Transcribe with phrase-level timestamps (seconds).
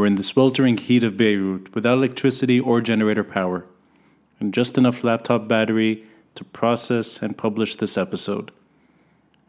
[0.00, 3.66] We're in the sweltering heat of Beirut without electricity or generator power,
[4.38, 6.04] and just enough laptop battery
[6.36, 8.50] to process and publish this episode.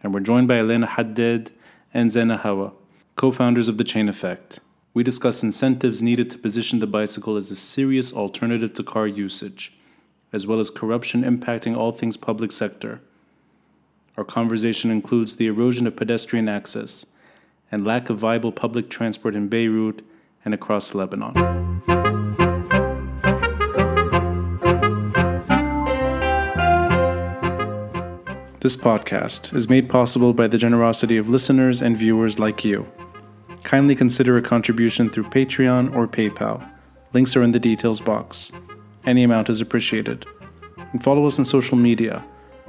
[0.04, 1.52] And we're joined by Elena Haddad
[1.94, 2.74] and Zeina Hawa,
[3.16, 4.60] co founders of The Chain Effect.
[4.94, 9.72] We discuss incentives needed to position the bicycle as a serious alternative to car usage,
[10.34, 13.00] as well as corruption impacting all things public sector.
[14.18, 17.06] Our conversation includes the erosion of pedestrian access
[17.72, 20.04] and lack of viable public transport in Beirut
[20.44, 21.34] and across Lebanon.
[28.62, 32.88] This podcast is made possible by the generosity of listeners and viewers like you.
[33.64, 36.70] Kindly consider a contribution through Patreon or PayPal.
[37.14, 38.52] Links are in the details box.
[39.04, 40.26] Any amount is appreciated.
[40.92, 42.24] And follow us on social media.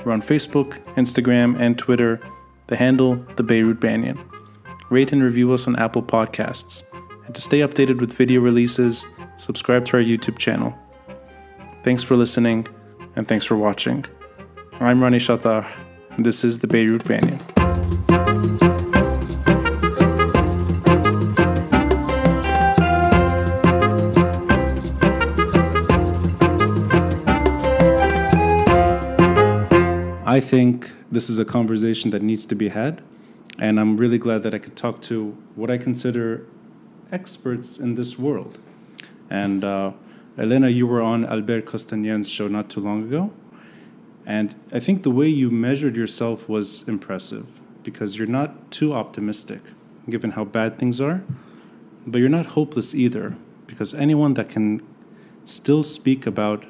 [0.04, 2.20] We're on Facebook, Instagram, and Twitter.
[2.68, 4.18] The handle, The Beirut Banyan.
[4.88, 6.84] Rate and review us on Apple Podcasts.
[7.24, 10.76] And to stay updated with video releases, subscribe to our YouTube channel.
[11.84, 12.66] Thanks for listening,
[13.16, 14.04] and thanks for watching.
[14.80, 15.66] I'm Ronnie Chatah,
[16.10, 17.38] and this is the Beirut Banyan.
[30.26, 33.02] I think this is a conversation that needs to be had,
[33.58, 36.46] and I'm really glad that I could talk to what I consider
[37.12, 38.58] experts in this world.
[39.30, 39.92] And uh,
[40.36, 43.32] Elena, you were on Albert Kostanian's show not too long ago,
[44.26, 47.46] and I think the way you measured yourself was impressive
[47.82, 49.60] because you're not too optimistic
[50.08, 51.22] given how bad things are,
[52.06, 54.80] but you're not hopeless either because anyone that can
[55.44, 56.64] still speak about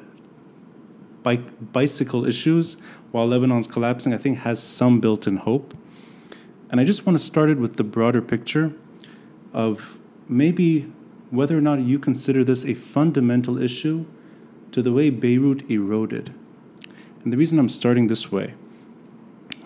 [1.23, 2.77] bike, bicycle issues
[3.11, 5.75] while Lebanon's collapsing, I think has some built in hope.
[6.71, 8.73] And I just want to start it with the broader picture
[9.53, 9.99] of
[10.33, 10.93] maybe
[11.31, 14.07] whether or not you consider this a fundamental issue
[14.73, 16.35] to the way Beirut eroded.
[17.23, 18.55] And the reason I'm starting this way,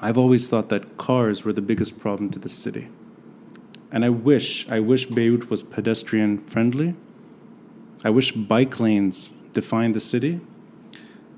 [0.01, 2.89] I've always thought that cars were the biggest problem to the city.
[3.91, 6.95] And I wish, I wish Beirut was pedestrian friendly.
[8.05, 10.41] I wish bike lanes defined the city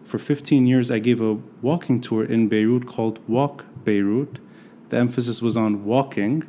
[0.08, 4.38] for 15 years, I gave a walking tour in Beirut called Walk Beirut.
[4.88, 6.44] The emphasis was on walking,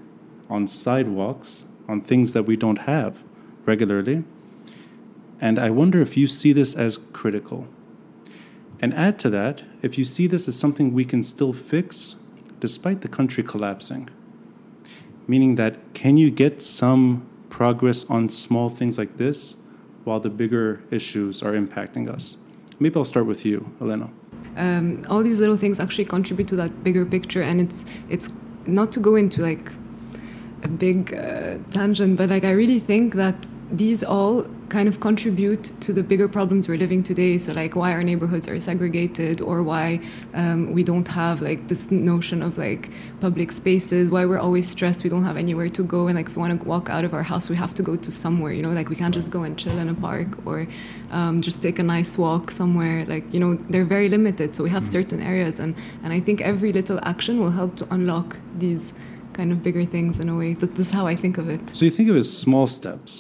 [0.50, 3.24] on sidewalks, on things that we don't have
[3.66, 4.24] regularly.
[5.42, 7.68] And I wonder if you see this as critical.
[8.82, 12.24] And add to that, if you see this as something we can still fix
[12.60, 14.10] despite the country collapsing.
[15.28, 19.58] Meaning that can you get some progress on small things like this
[20.04, 22.38] while the bigger issues are impacting us?
[22.80, 24.10] Maybe I'll start with you, Elena.
[24.56, 28.30] Um, all these little things actually contribute to that bigger picture, and it's it's
[28.66, 29.72] not to go into like
[30.64, 35.72] a big uh, tangent, but like I really think that these all kind of contribute
[35.82, 37.38] to the bigger problems we're living today.
[37.38, 40.00] So, like, why our neighborhoods are segregated, or why
[40.34, 42.90] um, we don't have like this notion of like
[43.20, 46.36] public spaces, why we're always stressed, we don't have anywhere to go, and like if
[46.36, 48.54] we want to walk out of our house, we have to go to somewhere.
[48.54, 50.68] You know, like we can't just go and chill in a park or
[51.12, 53.06] um, just take a nice walk somewhere.
[53.06, 54.56] Like, you know, they're very limited.
[54.56, 54.88] So we have mm.
[54.88, 58.94] certain areas, and and I think every little action will help to unlock these
[59.40, 60.52] kind of bigger things in a way.
[60.62, 61.62] That this is how I think of it.
[61.76, 63.12] So you think of it as small steps.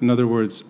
[0.00, 0.64] In other words,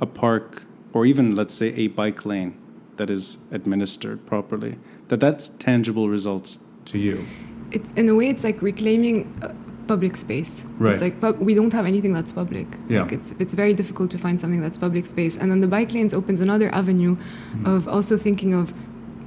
[0.00, 0.48] a park
[0.92, 2.52] or even let's say a bike lane
[2.96, 4.78] that is administered properly
[5.08, 7.26] that that's tangible results to you
[7.70, 9.52] it's in a way it's like reclaiming uh,
[9.86, 13.02] public space right it's like pub- we don't have anything that's public yeah.
[13.02, 15.92] like it's it's very difficult to find something that's public space and then the bike
[15.92, 17.66] lanes opens another avenue mm-hmm.
[17.66, 18.74] of also thinking of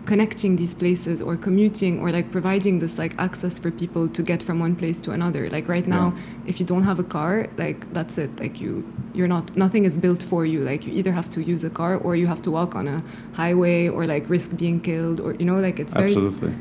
[0.09, 4.41] connecting these places or commuting or like providing this like access for people to get
[4.41, 5.43] from one place to another.
[5.51, 6.49] Like right now yeah.
[6.49, 8.31] if you don't have a car like that's it.
[8.39, 8.71] Like you
[9.13, 10.59] you're not nothing is built for you.
[10.71, 13.03] Like you either have to use a car or you have to walk on a
[13.33, 16.55] highway or like risk being killed or you know like it's absolutely.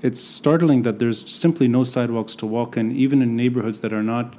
[0.00, 4.06] It's startling that there's simply no sidewalks to walk in even in neighborhoods that are
[4.14, 4.34] not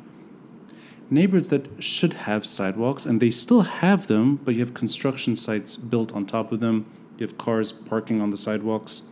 [1.11, 5.77] neighborhoods that should have sidewalks and they still have them but you have construction sites
[5.77, 6.77] built on top of them
[7.17, 9.03] you have cars parking on the sidewalks.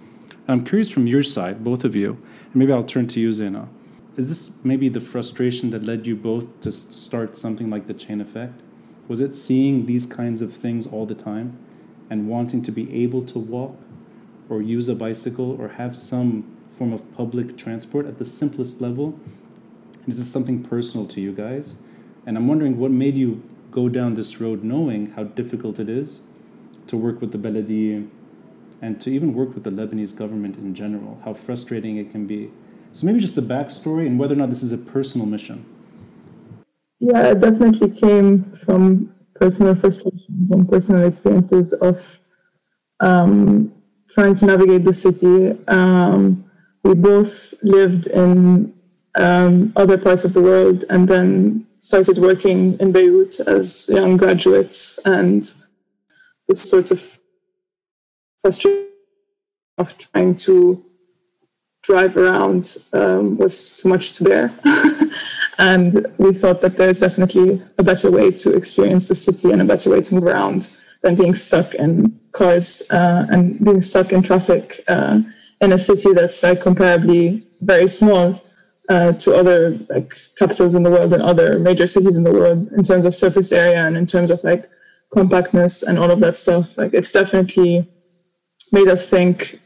[0.48, 3.30] And I'm curious from your side, both of you, and maybe I'll turn to you,
[3.30, 3.68] Zeina.
[4.16, 8.22] Is this maybe the frustration that led you both to start something like the chain
[8.22, 8.62] effect?
[9.08, 11.58] Was it seeing these kinds of things all the time
[12.10, 13.76] and wanting to be able to walk
[14.50, 19.20] or use a bicycle or have some form of public transport at the simplest level?
[20.04, 21.76] And is this something personal to you guys?
[22.26, 23.42] And I'm wondering what made you
[23.72, 26.22] go down this road knowing how difficult it is
[26.88, 28.08] to work with the Baladi
[28.82, 32.52] and to even work with the Lebanese government in general, how frustrating it can be.
[32.92, 35.66] So maybe just the backstory and whether or not this is a personal mission.
[37.00, 42.20] Yeah, it definitely came from personal frustration and personal experiences of
[43.00, 43.74] um,
[44.10, 45.58] trying to navigate the city.
[45.68, 46.46] Um,
[46.84, 48.74] we both lived in
[49.16, 55.00] um, other parts of the world and then started working in Beirut as young graduates
[55.06, 55.54] and
[56.54, 57.20] this sort of
[58.44, 58.88] frustration
[59.80, 60.86] of trying to
[61.82, 64.54] drive around um, was too much to bear.
[65.58, 69.66] and we thought that there's definitely a better way to experience the city and a
[69.66, 70.70] better way to move around
[71.02, 75.20] than being stuck in cars uh, and being stuck in traffic uh,
[75.60, 78.42] in a city that's like comparably very small
[78.90, 82.72] uh, to other like capitals in the world and other major cities in the world
[82.74, 84.70] in terms of surface area and in terms of like
[85.14, 86.78] compactness and all of that stuff.
[86.78, 87.88] Like it's definitely
[88.72, 89.60] made us think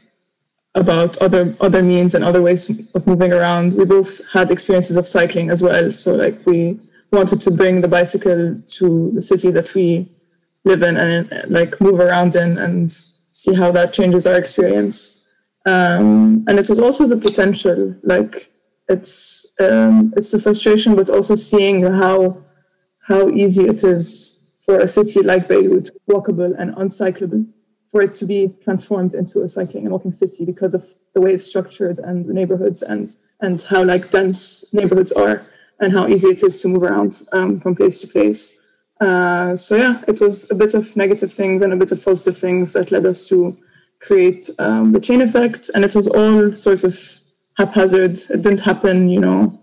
[0.74, 3.74] about other other means and other ways of moving around.
[3.74, 6.78] We both had experiences of cycling as well, so like we
[7.10, 10.08] wanted to bring the bicycle to the city that we
[10.64, 12.90] live in and like move around in and
[13.32, 15.24] see how that changes our experience.
[15.66, 18.52] Um, and it was also the potential, like
[18.88, 22.42] it's um, it's the frustration, but also seeing how
[23.06, 24.37] how easy it is
[24.68, 27.46] for a city like Beirut, walkable and uncyclable,
[27.90, 30.84] for it to be transformed into a cycling and walking city because of
[31.14, 35.46] the way it's structured and the neighborhoods and and how like dense neighborhoods are
[35.80, 38.58] and how easy it is to move around um, from place to place.
[39.00, 42.36] Uh, so yeah, it was a bit of negative things and a bit of positive
[42.36, 43.56] things that led us to
[44.02, 46.94] create um, the chain effect, and it was all sorts of
[47.56, 48.18] haphazard.
[48.28, 49.58] It didn't happen, you know,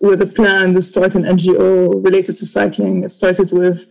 [0.00, 3.04] with a plan to start an NGO related to cycling.
[3.04, 3.84] It started with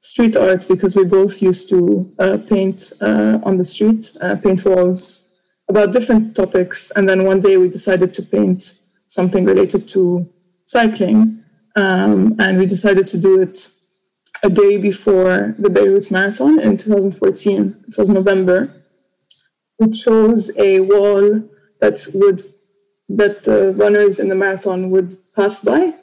[0.00, 4.64] street art because we both used to uh, paint uh, on the street, uh, paint
[4.64, 5.34] walls
[5.68, 6.90] about different topics.
[6.96, 10.28] And then one day we decided to paint something related to
[10.66, 11.44] cycling.
[11.76, 13.70] Um, and we decided to do it
[14.42, 17.84] a day before the Beirut Marathon in 2014.
[17.88, 18.74] It was November.
[19.78, 21.42] We chose a wall
[21.80, 22.52] that would
[23.08, 25.94] that the runners in the marathon would pass by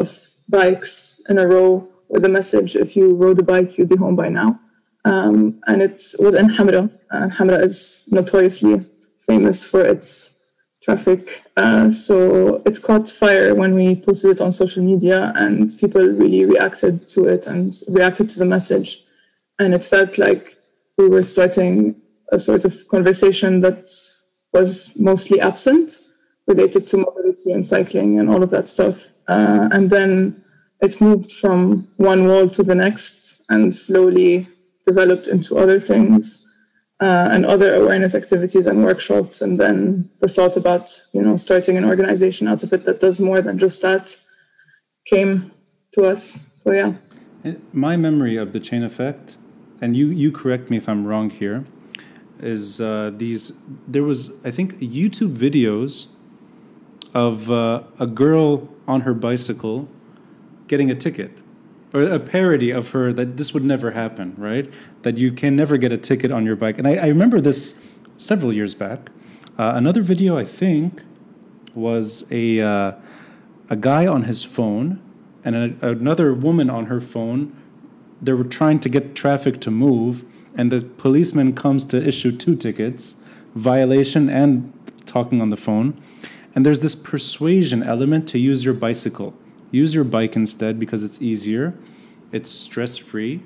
[0.00, 1.86] of bikes in a row
[2.22, 4.60] a message if you rode a bike you'd be home by now.
[5.04, 6.90] Um, and it was in Hamra.
[7.10, 8.84] Uh, Hamra is notoriously
[9.26, 10.36] famous for its
[10.82, 11.42] traffic.
[11.56, 16.44] Uh, so it caught fire when we posted it on social media and people really
[16.44, 19.02] reacted to it and reacted to the message.
[19.58, 20.56] And it felt like
[20.98, 21.96] we were starting
[22.32, 23.90] a sort of conversation that
[24.52, 26.00] was mostly absent
[26.46, 29.06] related to mobility and cycling and all of that stuff.
[29.28, 30.43] Uh, and then
[30.84, 34.46] it moved from one wall to the next and slowly
[34.86, 36.44] developed into other things
[37.00, 39.40] uh, and other awareness activities and workshops.
[39.40, 43.20] And then the thought about you know starting an organization out of it that does
[43.20, 44.16] more than just that
[45.06, 45.52] came
[45.94, 46.46] to us.
[46.56, 46.94] So yeah.
[47.72, 49.36] My memory of the chain effect,
[49.80, 51.64] and you you correct me if I'm wrong here,
[52.40, 53.52] is uh, these.
[53.88, 56.08] There was I think YouTube videos
[57.14, 59.88] of uh, a girl on her bicycle
[60.66, 61.38] getting a ticket
[61.92, 64.72] or a parody of her that this would never happen, right?
[65.02, 66.76] That you can never get a ticket on your bike.
[66.76, 67.80] And I, I remember this
[68.16, 69.10] several years back.
[69.56, 71.02] Uh, another video, I think,
[71.74, 72.92] was a, uh,
[73.70, 75.00] a guy on his phone
[75.44, 77.54] and a, another woman on her phone.
[78.20, 80.24] They were trying to get traffic to move,
[80.56, 83.22] and the policeman comes to issue two tickets
[83.54, 84.72] violation and
[85.06, 86.00] talking on the phone.
[86.54, 89.34] And there's this persuasion element to use your bicycle.
[89.70, 91.74] Use your bike instead because it's easier,
[92.32, 93.42] it's stress free.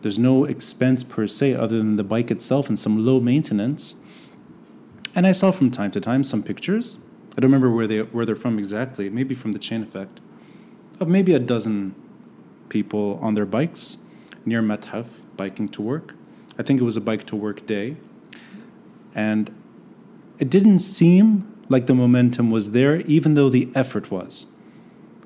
[0.00, 3.96] There's no expense per se other than the bike itself and some low maintenance.
[5.14, 6.98] And I saw from time to time some pictures.
[7.36, 10.20] I don't remember where they where they're from exactly, maybe from the chain effect,
[11.00, 11.94] of maybe a dozen
[12.68, 13.98] people on their bikes
[14.44, 16.14] near Mathaf biking to work.
[16.58, 17.96] I think it was a bike to work day.
[19.14, 19.54] And
[20.38, 24.46] it didn't seem like the momentum was there, even though the effort was.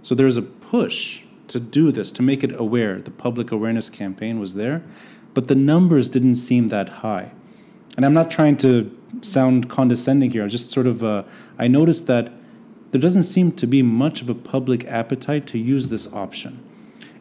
[0.06, 3.00] So there's a push to do this, to make it aware.
[3.00, 4.84] The public awareness campaign was there,
[5.34, 7.32] but the numbers didn't seem that high.
[7.96, 10.44] And I'm not trying to sound condescending here.
[10.44, 11.25] I just sort of uh,
[11.58, 12.32] I noticed that
[12.92, 16.62] there doesn't seem to be much of a public appetite to use this option.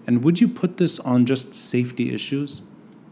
[0.06, 2.62] And would you put this on just safety issues?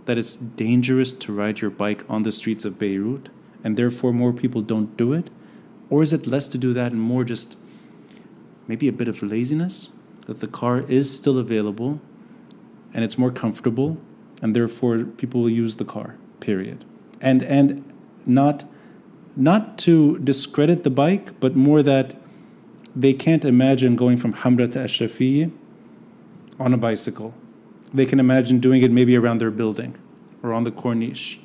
[0.05, 3.29] That it's dangerous to ride your bike on the streets of Beirut,
[3.63, 5.31] and therefore more people don't do it?
[5.89, 7.57] Or is it less to do that and more just
[8.67, 9.89] maybe a bit of laziness?
[10.27, 11.99] That the car is still available
[12.93, 13.97] and it's more comfortable
[14.41, 16.85] and therefore people will use the car, period.
[17.21, 17.83] And and
[18.25, 18.65] not
[19.35, 22.15] not to discredit the bike, but more that
[22.95, 25.51] they can't imagine going from Hamra to Ashrafiyya
[26.59, 27.33] on a bicycle,
[27.93, 29.95] they can imagine doing it maybe around their building
[30.43, 31.39] or on the corniche,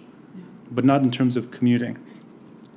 [0.71, 1.99] but not in terms of commuting.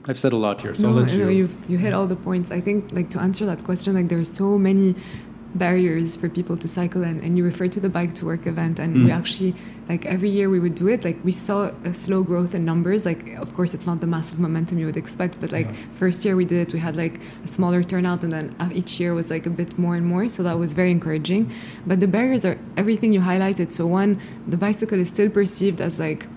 [0.07, 1.37] I've said a lot here, so no, let I know you.
[1.39, 2.49] you've you hit all the points.
[2.51, 4.95] I think like to answer that question, like there are so many
[5.53, 8.79] barriers for people to cycle and, and you referred to the bike to work event
[8.79, 9.17] and we Mm.
[9.19, 9.53] actually
[9.89, 13.05] like every year we would do it like we saw a slow growth in numbers
[13.05, 15.75] like of course it's not the massive momentum you would expect but like Yeah.
[15.91, 18.97] first year we did it we had like a smaller turnout and then uh, each
[19.01, 21.51] year was like a bit more and more so that was very encouraging
[21.85, 25.99] but the barriers are everything you highlighted so one the bicycle is still perceived as
[25.99, 26.27] like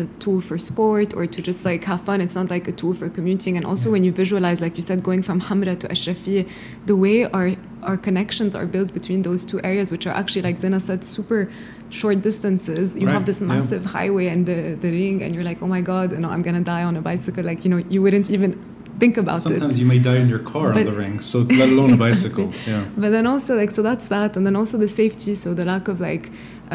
[0.00, 2.20] a tool for sport or to just like have fun.
[2.20, 3.56] It's not like a tool for commuting.
[3.56, 6.48] And also when you visualize, like you said, going from Hamra to Ashrafi,
[6.86, 10.56] the way our our connections are built between those two areas, which are actually like
[10.58, 11.50] Zeina said, super
[11.90, 12.96] short distances.
[12.96, 13.46] You Right, have this yeah.
[13.48, 16.42] massive highway and the, the ring, and you're like, oh my god, you know, I'm
[16.42, 17.44] gonna die on a bicycle.
[17.44, 18.58] Like you know, you wouldn't even
[19.02, 19.40] think about it.
[19.40, 22.48] Sometimes you may die in your car on the ring, so let alone a bicycle.
[22.72, 22.84] Yeah.
[23.02, 25.34] But then also like so that's that, and then also the safety.
[25.34, 26.24] So the lack of like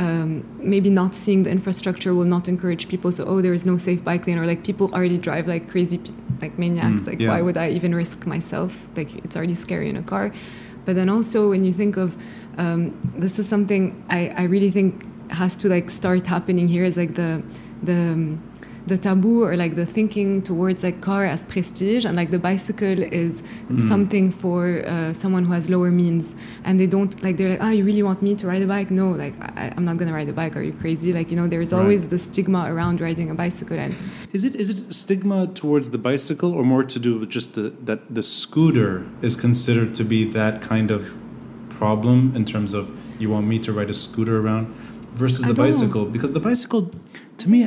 [0.04, 0.30] um,
[0.74, 3.10] maybe not seeing the infrastructure will not encourage people.
[3.18, 6.00] So oh, there is no safe bike lane, or like people already drive like crazy,
[6.44, 7.02] like maniacs.
[7.02, 7.32] Mm, like yeah.
[7.32, 8.72] why would I even risk myself?
[8.98, 10.26] Like it's already scary in a car.
[10.86, 12.10] But then also when you think of
[12.64, 12.80] um,
[13.24, 14.92] this is something I, I really think
[15.32, 17.32] has to like start happening here is like the
[17.84, 18.42] the um,
[18.88, 23.00] the taboo or like the thinking towards like car as prestige and like the bicycle
[23.24, 23.84] is Mm.
[23.94, 24.62] something for
[24.94, 26.26] uh, someone who has lower means
[26.66, 28.90] and they don't like they're like oh you really want me to ride a bike
[29.02, 31.48] no like I, i'm not gonna ride a bike are you crazy like you know
[31.54, 31.80] there's Right.
[31.82, 33.94] always the stigma around riding a bicycle and
[34.38, 37.66] Is it is it stigma towards the bicycle, or more to do with just the
[37.90, 38.92] that the scooter
[39.28, 41.02] is considered to be that kind of
[41.80, 42.84] problem in terms of
[43.22, 44.66] you want me to ride a scooter around
[45.24, 45.64] versus the don't know.
[45.72, 46.06] bicycle?
[46.16, 46.82] Because the bicycle,
[47.42, 47.60] to me,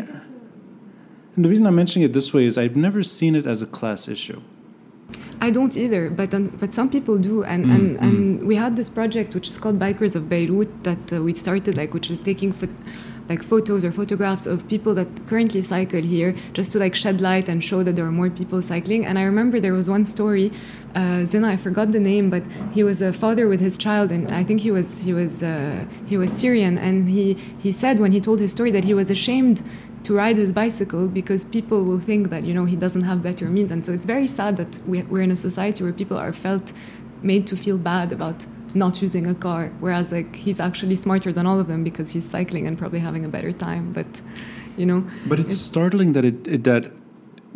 [1.41, 3.67] and the reason I'm mentioning it this way is I've never seen it as a
[3.67, 4.43] class issue.
[5.41, 8.77] I don't either, but um, but some people do, and Mm, and, and we had
[8.77, 12.21] this project which is called Bikers of Beirut that uh, we started, like which is
[12.21, 12.53] taking
[13.31, 17.49] like photos or photographs of people that currently cycle here, just to like shed light
[17.49, 19.07] and show that there are more people cycling.
[19.07, 20.53] And I remember there was one story,
[20.97, 22.43] uh, Zeina, I forgot the name, but
[22.77, 25.87] he was a father with his child, and I think he was he was uh,
[26.11, 27.27] he was Syrian, and he
[27.65, 29.63] he said when he told his story that he was ashamed
[30.05, 33.47] to ride his bicycle because people will think that you know he doesn't have better
[33.47, 36.33] means and so it's very sad that we- we're in a society where people are
[36.33, 36.73] felt
[37.23, 41.45] made to feel bad about not using a car whereas like he's actually smarter than
[41.47, 44.07] all of them because he's cycling and probably having a better time but
[44.77, 46.93] you know But it's startling that it, it that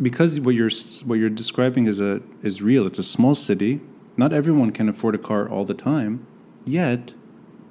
[0.01, 0.69] because what you're
[1.05, 2.85] what you're describing is a is real.
[2.85, 3.79] It's a small city.
[4.17, 6.25] Not everyone can afford a car all the time.
[6.65, 7.13] Yet,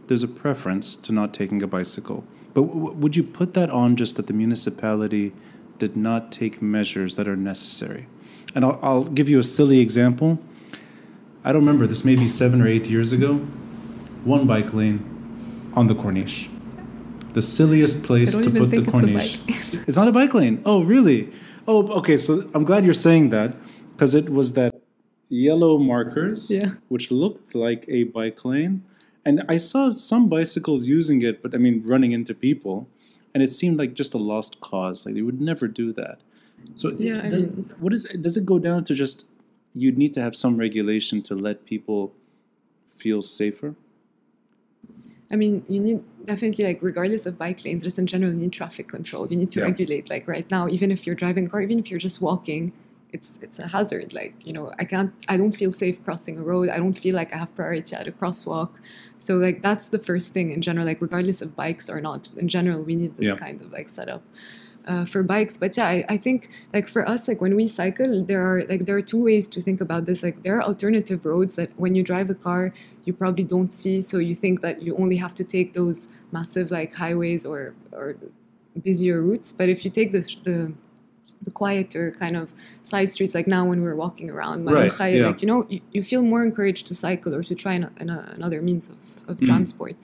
[0.06, 2.24] there's a preference to not taking a bicycle.
[2.54, 5.32] But w- would you put that on just that the municipality
[5.78, 8.06] did not take measures that are necessary?
[8.54, 10.38] And I'll, I'll give you a silly example.
[11.44, 11.86] I don't remember.
[11.86, 13.34] This may be seven or eight years ago.
[14.24, 15.04] One bike lane
[15.74, 16.48] on the Corniche.
[17.34, 19.84] The silliest place to put the think it's Corniche.
[19.88, 20.62] It's not a bike lane.
[20.64, 21.30] Oh, really?
[21.66, 22.16] Oh, okay.
[22.16, 23.54] So I'm glad you're saying that
[23.92, 24.80] because it was that
[25.28, 26.74] yellow markers, Yeah.
[26.88, 28.84] which looked like a bike lane.
[29.26, 32.88] And I saw some bicycles using it, but I mean, running into people.
[33.34, 35.04] And it seemed like just a lost cause.
[35.06, 36.18] Like they would never do that.
[36.74, 39.24] So it- Yeah, I does, mean- what is does it go down to just
[39.74, 42.12] you'd need to have some regulation to let people
[42.86, 43.74] feel safer?
[45.30, 48.52] I mean, you need definitely like regardless of bike lanes, just in general, you need
[48.52, 49.26] traffic control.
[49.28, 49.66] You need to Yeah.
[49.66, 50.08] regulate.
[50.08, 52.72] Like right now, even if you're driving a car, even if you're just walking,
[53.14, 54.12] it's it's a hazard.
[54.20, 56.68] Like you know, I can't, I don't feel safe crossing a road.
[56.68, 58.72] I don't feel like I have priority at a crosswalk.
[59.18, 60.86] So like that's the first thing in general.
[60.86, 63.36] Like regardless of bikes or not, in general, we need this Yeah.
[63.46, 64.22] kind of like setup.
[64.86, 68.22] Uh, for bikes but yeah I, I think like for us like when we cycle
[68.30, 71.24] there are like there are two ways to think about this like there are alternative
[71.24, 72.62] roads that when you drive a car
[73.06, 75.98] you probably don't see so you think that you only have to take those
[76.32, 77.60] massive like highways or
[77.92, 78.06] or
[78.82, 80.58] busier routes but if you take the the
[81.44, 82.46] the quieter kind of
[82.82, 85.26] side streets like now when we're walking around Right, Khair, yeah.
[85.28, 88.08] like you know you, you feel more encouraged to cycle or to try an, an,
[88.10, 88.96] another means of,
[89.30, 89.46] of Mm.
[89.46, 89.96] transport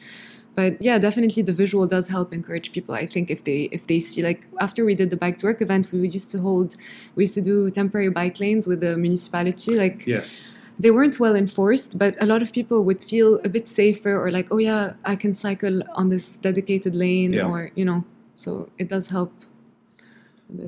[0.54, 4.00] but yeah definitely the visual does help encourage people i think if they if they
[4.00, 6.68] see like after we did the bike to work event we would used to hold
[7.16, 10.58] we used to do temporary bike lanes with the municipality like Yes.
[10.84, 14.30] they weren't well enforced, but a lot of people would feel a bit safer or
[14.38, 17.50] like, oh yeah, I can cycle on this dedicated lane Yeah.
[17.52, 18.00] or, you know,
[18.34, 18.50] so
[18.82, 19.30] it does help.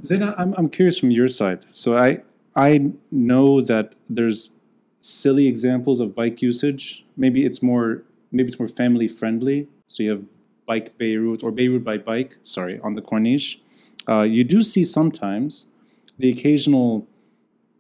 [0.01, 1.61] Zeina, I'm, I'm curious from your side.
[1.71, 2.23] So I
[2.55, 4.51] I know that there's
[4.99, 7.05] silly examples of bike usage.
[7.17, 9.69] Maybe it's more maybe it's more family friendly.
[9.87, 10.25] So you have
[10.67, 12.37] bike Beirut or Beirut by bike.
[12.45, 13.59] Sorry, on the Corniche.
[14.09, 15.67] Uh, you do see sometimes
[16.19, 17.07] the occasional,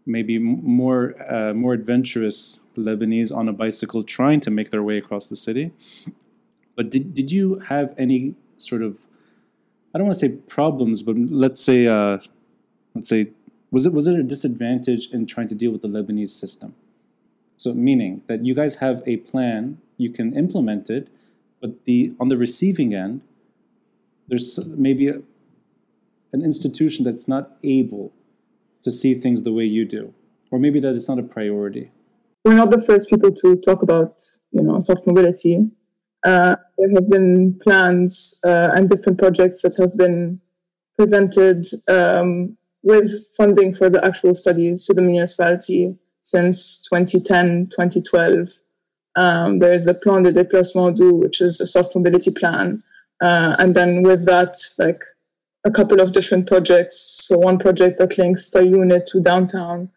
[0.06, 5.28] maybe more uh, more adventurous Lebanese on a bicycle trying to make their way across
[5.28, 5.72] the city.
[6.76, 9.06] But did did you have any sort of
[9.94, 12.18] I don't want to say problems, but let's say uh,
[12.94, 13.28] let's say
[13.70, 16.74] was it was it a disadvantage in trying to deal with the Lebanese system?
[17.56, 21.08] So meaning that you guys have a plan, you can implement it,
[21.60, 23.22] but the on the receiving end,
[24.28, 25.20] there's maybe a,
[26.32, 28.12] an institution that's not able
[28.82, 30.12] to see things the way you do,
[30.50, 31.90] or maybe that it's not a priority.
[32.44, 35.70] We're not the first people to talk about, you know, soft mobility.
[36.24, 40.40] Uh, there have been plans uh, and different projects that have been
[40.96, 48.50] presented um, with funding for the actual studies to the municipality since 2010, 2012.
[49.16, 52.82] Um, there is the Plan de déplacement doux, which is a soft mobility plan.
[53.22, 55.02] Uh, and then with that, like
[55.64, 57.24] a couple of different projects.
[57.26, 59.90] So one project that links the unit to downtown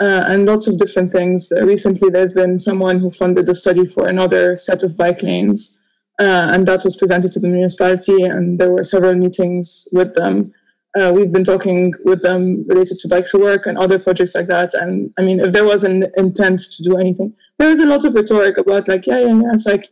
[0.00, 1.52] uh, and lots of different things.
[1.52, 5.78] Uh, recently, there's been someone who funded a study for another set of bike lanes.
[6.18, 10.52] Uh, and that was presented to the municipality, and there were several meetings with them.
[10.98, 14.48] Uh, we've been talking with them related to bike to work and other projects like
[14.48, 14.74] that.
[14.74, 18.04] And I mean, if there was an intent to do anything, there was a lot
[18.04, 19.52] of rhetoric about like, yeah, yeah, yeah.
[19.52, 19.88] It's like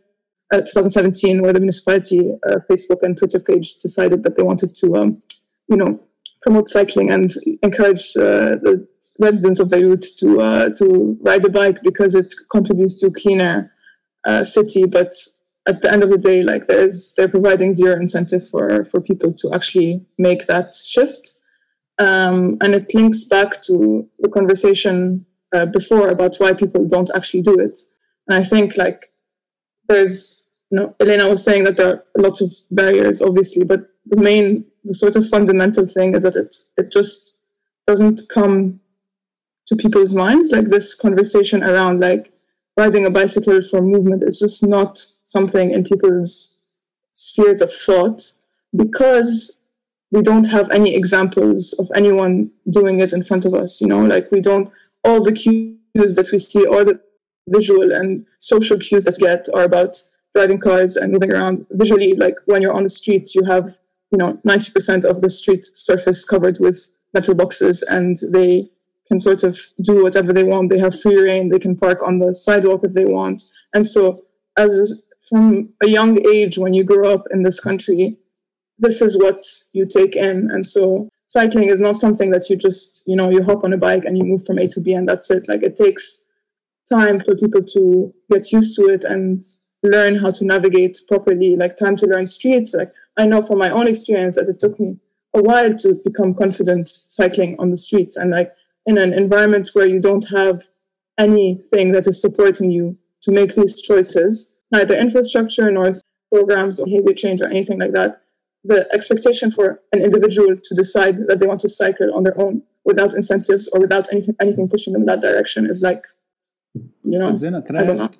[0.53, 4.95] uh, 2017, where the municipality uh, Facebook and Twitter page decided that they wanted to,
[4.97, 5.23] um,
[5.67, 5.99] you know,
[6.41, 8.87] promote cycling and encourage uh, the
[9.19, 13.71] residents of Beirut to uh, to ride the bike because it contributes to a cleaner
[14.25, 14.85] uh, city.
[14.85, 15.13] But
[15.67, 19.33] at the end of the day, like there's they're providing zero incentive for for people
[19.33, 21.33] to actually make that shift,
[21.99, 27.41] um, and it links back to the conversation uh, before about why people don't actually
[27.41, 27.79] do it.
[28.27, 29.11] And I think like
[29.87, 34.17] there's you know Elena was saying that there are lots of barriers, obviously, but the
[34.17, 37.39] main the sort of fundamental thing is that it it just
[37.87, 38.79] doesn't come
[39.69, 42.31] to people's minds like this conversation around like
[42.77, 46.61] riding a bicycle for movement is just not something in people's
[47.13, 48.31] spheres of thought
[48.75, 49.61] because
[50.11, 54.03] we don't have any examples of anyone doing it in front of us you know?
[54.03, 54.71] Like we don't
[55.03, 56.99] all the cues that we see all the
[57.47, 60.01] visual and social cues that we get are about
[60.35, 61.65] driving cars and moving around.
[61.71, 63.77] Visually like when you're on the street you have
[64.11, 68.69] you know 90% of the street surface covered with metal boxes and they
[69.07, 70.69] can sort of do whatever they want.
[70.69, 71.49] They have free reign.
[71.49, 73.43] They can park on the sidewalk if they want.
[73.73, 74.23] And so
[74.57, 78.17] as from a young age when you grow up in this country
[78.79, 79.43] this is what
[79.73, 80.49] you take in.
[80.49, 83.77] And so cycling is not something that you just you know you hop on a
[83.77, 85.47] bike and you move from a to b and that's it.
[85.47, 86.25] Like it takes
[86.87, 89.43] time for people to get used to it and
[89.83, 93.69] learn how to navigate properly like time to learn streets like I know from my
[93.69, 94.97] own experience that it took me
[95.35, 98.51] a while to become confident cycling on the streets and like
[98.85, 100.63] in an environment where you don't have
[101.17, 105.91] anything that is supporting you to make these choices, neither infrastructure nor
[106.33, 108.21] programs or behavior change or anything like that.
[108.63, 112.63] The expectation for an individual to decide that they want to cycle on their own
[112.85, 116.05] without incentives or without anything anything pushing them in that direction is like,
[116.73, 117.33] you know.
[117.33, 118.17] Zeina, can I, I ask,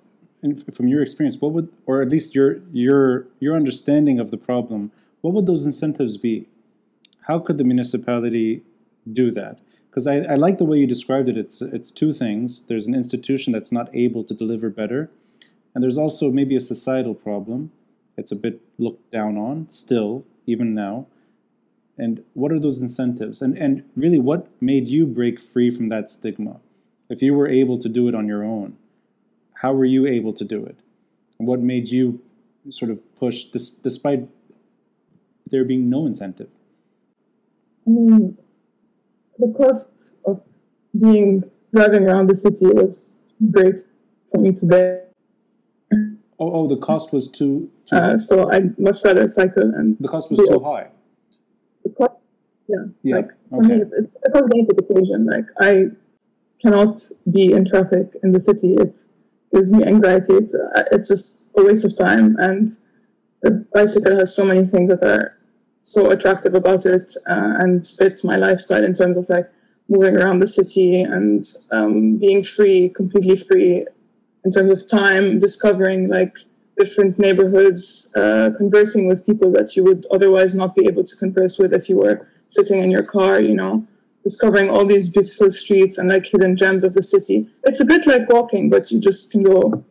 [0.73, 4.91] from your experience, what would, or at least your your your understanding of the problem,
[5.21, 6.47] what would those incentives be?
[7.27, 8.63] How could the municipality
[9.11, 9.59] do that?
[9.89, 11.37] Because I, I like the way you described it.
[11.37, 12.63] It's it's two things.
[12.67, 15.09] There's an institution that's not able to deliver better,
[15.73, 17.71] and there's also maybe a societal problem.
[18.17, 21.07] It's a bit looked down on still, even now.
[21.97, 23.41] And what are those incentives?
[23.41, 26.61] And and really, what made you break free from that stigma?
[27.09, 28.77] If you were able to do it on your own,
[29.59, 30.77] how were you able to do it?
[31.37, 32.21] What made you
[32.69, 34.27] sort of push dis- despite
[35.49, 36.49] there being no incentive?
[37.85, 38.37] I mean,
[39.37, 40.41] the cost of
[40.97, 41.43] being
[41.73, 43.17] driving around the city was
[43.51, 43.81] great
[44.31, 45.05] for me to bear.
[46.39, 47.69] Oh, oh the cost was too.
[47.85, 49.97] too uh, so I'd much rather cycle and.
[49.97, 50.87] The cost was too high.
[51.83, 52.13] The cost,
[52.69, 52.77] yeah.
[53.01, 53.15] yeah.
[53.17, 53.75] Like, okay.
[53.75, 55.25] me, it's, it's a cost benefit equation.
[55.25, 55.87] Like, I
[56.61, 58.75] cannot be in traffic in the city.
[58.79, 59.07] It's
[59.53, 60.33] gives me anxiety.
[60.33, 62.35] It's, uh, it's just a waste of time.
[62.39, 62.77] And
[63.41, 65.37] the bicycle has so many things that are
[65.81, 69.49] so attractive about it uh, and fit my lifestyle in terms of like
[69.87, 73.85] moving around the city and um, being free, completely free
[74.45, 76.35] in terms of time, discovering like
[76.77, 81.57] different neighborhoods, uh, conversing with people that you would otherwise not be able to converse
[81.57, 83.85] with if you were sitting in your car, you know
[84.23, 87.47] discovering all these beautiful streets and like hidden gems of the city.
[87.63, 89.83] It's a bit like walking, but you just can go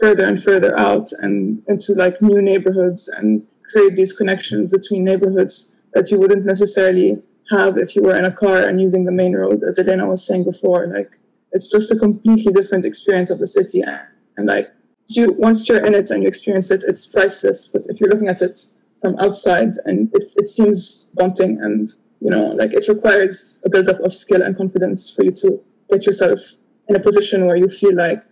[0.00, 5.76] further and further out and into like new neighborhoods and create these connections between neighborhoods
[5.94, 9.34] that you wouldn't necessarily have if you were in a car and using the main
[9.34, 10.86] road, as Elena was saying before.
[10.86, 11.18] Like
[11.52, 14.00] it's just a completely different experience of the city and,
[14.36, 14.70] and like
[15.16, 17.68] you once you're in it and you experience it, it's priceless.
[17.68, 18.66] But if you're looking at it
[19.00, 21.88] from outside, and it, it seems daunting, and
[22.20, 26.06] you know, like it requires a buildup of skill and confidence for you to get
[26.06, 26.40] yourself
[26.88, 28.22] in a position where you feel like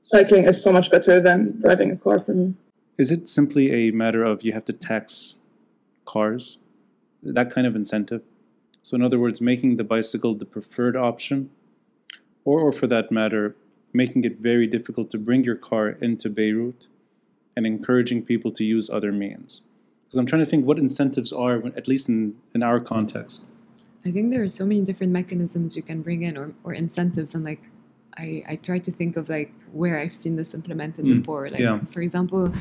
[0.00, 2.54] cycling is so much better than driving a car for me.
[2.98, 5.36] Is it simply a matter of you have to tax
[6.04, 6.58] cars?
[7.22, 8.22] That kind of incentive?
[8.82, 11.50] So, in other words, making the bicycle the preferred option,
[12.44, 13.54] or, or for that matter,
[13.94, 16.86] making it very difficult to bring your car into Beirut
[17.56, 19.62] and encouraging people to use other means.
[20.12, 23.46] Because I'm trying to think what incentives are, at least in, in our context.
[24.04, 27.34] I think there are so many different mechanisms you can bring in or, or incentives
[27.34, 27.62] and like
[28.18, 31.18] I, I try to think of like where I've seen this implemented mm.
[31.18, 31.48] before.
[31.48, 31.80] Like yeah.
[31.90, 32.52] for example,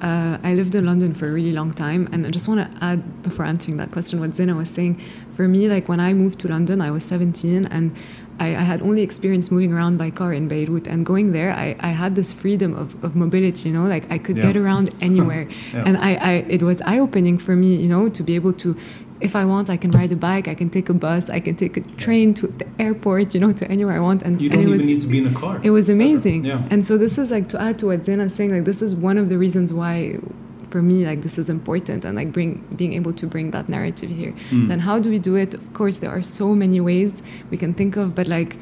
[0.00, 2.84] uh, I lived in London for a really long time, and I just want to
[2.84, 5.02] add before answering that question what Zeina was saying.
[5.32, 7.96] For me, like when I moved to London, I was 17, and
[8.40, 11.76] I, I, had only experienced moving around by car in Beirut and going there I,
[11.80, 14.46] I had this freedom of, of mobility you know like I could yeah.
[14.46, 15.84] get around anywhere yeah.
[15.86, 18.76] and I, I it was eye-opening for me you know to be able to
[19.20, 21.54] if I want, I can ride a bike, I can take a bus, I can
[21.54, 24.22] take a train to the airport, you know, to anywhere I want.
[24.22, 25.60] And you don't and even was, need to be in a car.
[25.62, 26.44] It was amazing.
[26.44, 26.66] Yeah.
[26.70, 29.18] And so this is like to add to what Zeina's saying, like this is one
[29.18, 30.18] of the reasons why
[30.70, 34.10] for me like this is important and like bring being able to bring that narrative
[34.10, 34.68] here mm.
[34.68, 37.74] then how do we do it of course there are so many ways we can
[37.74, 38.56] think of but like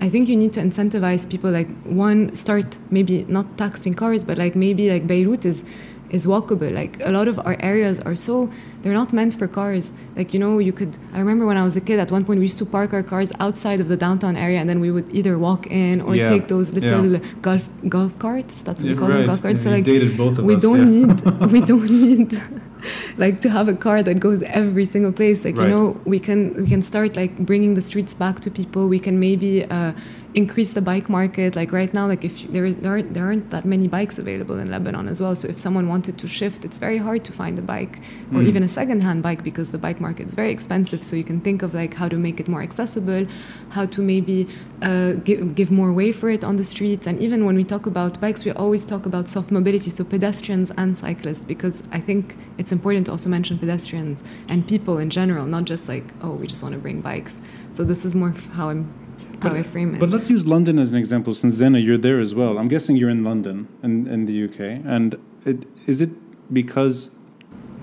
[0.00, 4.36] I think you need to incentivize people like one start maybe not taxing cars but
[4.36, 5.64] like maybe like Beirut is
[6.12, 6.72] is walkable.
[6.72, 8.50] Like a lot of our areas are so
[8.82, 9.92] they're not meant for cars.
[10.16, 10.98] Like you know, you could.
[11.12, 11.98] I remember when I was a kid.
[11.98, 14.68] At one point, we used to park our cars outside of the downtown area, and
[14.68, 16.28] then we would either walk in or yeah.
[16.28, 17.18] take those little yeah.
[17.40, 18.62] golf golf carts.
[18.62, 19.16] That's what yeah, we call right.
[19.18, 19.62] them, golf carts.
[19.64, 21.20] so like, dated both of we us, don't need
[21.52, 22.32] we don't need
[23.16, 25.44] like to have a car that goes every single place.
[25.44, 25.68] Like right.
[25.68, 28.88] you know, we can we can start like bringing the streets back to people.
[28.88, 29.64] We can maybe.
[29.64, 29.92] Uh,
[30.34, 31.54] increase the bike market.
[31.56, 34.58] Like right now, like if there, is, there, aren't, there aren't that many bikes available
[34.58, 35.36] in Lebanon as well.
[35.36, 37.98] So if someone wanted to shift, it's very hard to find a bike
[38.32, 38.48] or mm.
[38.48, 41.02] even a secondhand bike because the bike market is very expensive.
[41.02, 43.26] So you can think of like how to make it more accessible,
[43.70, 44.48] how to maybe
[44.80, 47.06] uh, give, give more way for it on the streets.
[47.06, 50.70] And even when we talk about bikes, we always talk about soft mobility, so pedestrians
[50.72, 55.46] and cyclists, because I think it's important to also mention pedestrians and people in general,
[55.46, 57.40] not just like, oh, we just want to bring bikes.
[57.72, 59.01] So this is more how I'm
[59.42, 60.00] but, I frame it.
[60.00, 62.58] But let's use London as an example, since Zeina, you're there as well.
[62.58, 64.84] I'm guessing you're in London in, in the UK.
[64.84, 66.10] And it, is it
[66.52, 67.18] because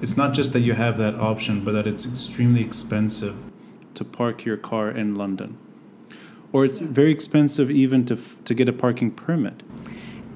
[0.01, 3.35] it's not just that you have that option, but that it's extremely expensive
[3.93, 5.57] to park your car in London?
[6.51, 9.61] Or it's very expensive even to, to get a parking permit.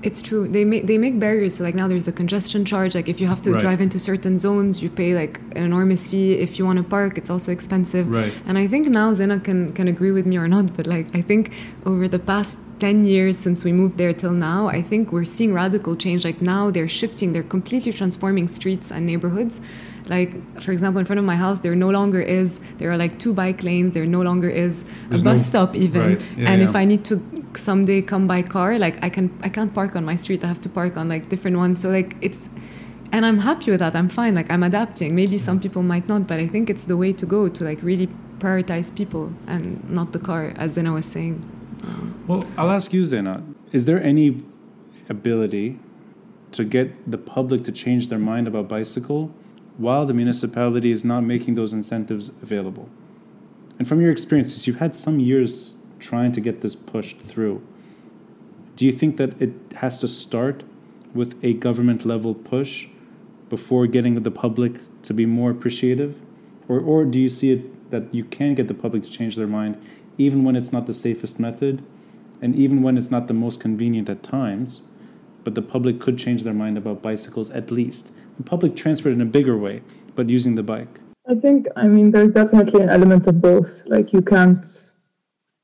[0.04, 0.48] It's true.
[0.48, 1.56] They make they make barriers.
[1.56, 2.96] So like now there's the congestion charge.
[2.96, 3.62] Like if you have to right.
[3.62, 6.34] drive into certain zones, you pay like an enormous fee.
[6.34, 8.10] If you want to park, it's also expensive.
[8.10, 8.34] Right.
[8.46, 11.22] And I think now Zeina can can agree with me or not, but like I
[11.22, 11.52] think
[11.86, 15.54] over the past 10 years since we moved there till now, I think we're seeing
[15.54, 16.26] radical change.
[16.26, 19.62] Like now they're shifting, they're completely transforming streets and neighborhoods.
[20.08, 23.20] Like, for example, in front of my house, there no longer is, there are like
[23.20, 26.16] two bike lanes, there no longer is There's a bus no, stop even.
[26.16, 26.22] Right.
[26.36, 26.70] Yeah, and yeah.
[26.70, 27.16] if I need to
[27.58, 30.44] someday come by car, like I can, I can't park on my street.
[30.44, 31.82] I have to park on like different ones.
[31.82, 32.50] So like it's,
[33.12, 33.96] and I'm happy with that.
[33.96, 34.34] I'm fine.
[34.34, 35.16] Like I'm adapting.
[35.16, 37.82] Maybe some people might not, but I think it's the way to go to like
[37.84, 41.36] really prioritize people and not the car, as Zeina was saying.
[41.84, 43.44] Um, well, I'll ask you, Zeina.
[43.72, 44.42] Is there any
[45.10, 45.80] ability
[46.52, 49.32] to get the public to change their mind about bicycle
[49.78, 52.90] while the municipality is not making those incentives available?
[53.80, 57.62] And from your experiences, you've had some years trying to get this pushed through.
[58.76, 60.64] Do you think that it has to start
[61.14, 62.88] with a government level push
[63.50, 66.20] before getting the public to be more appreciative?
[66.68, 69.48] Or, or do you see it that you can get the public to change their
[69.48, 69.78] mind
[70.18, 71.84] even when it's not the safest method,
[72.42, 74.84] and even when it's not the most convenient at times,
[75.44, 78.12] but the public could change their mind about bicycles at least.
[78.46, 79.82] Public transport in a bigger way,
[80.16, 81.00] but using the bike.
[81.30, 83.82] I think, I mean, there's definitely an element of both.
[83.86, 84.66] Like, you can't,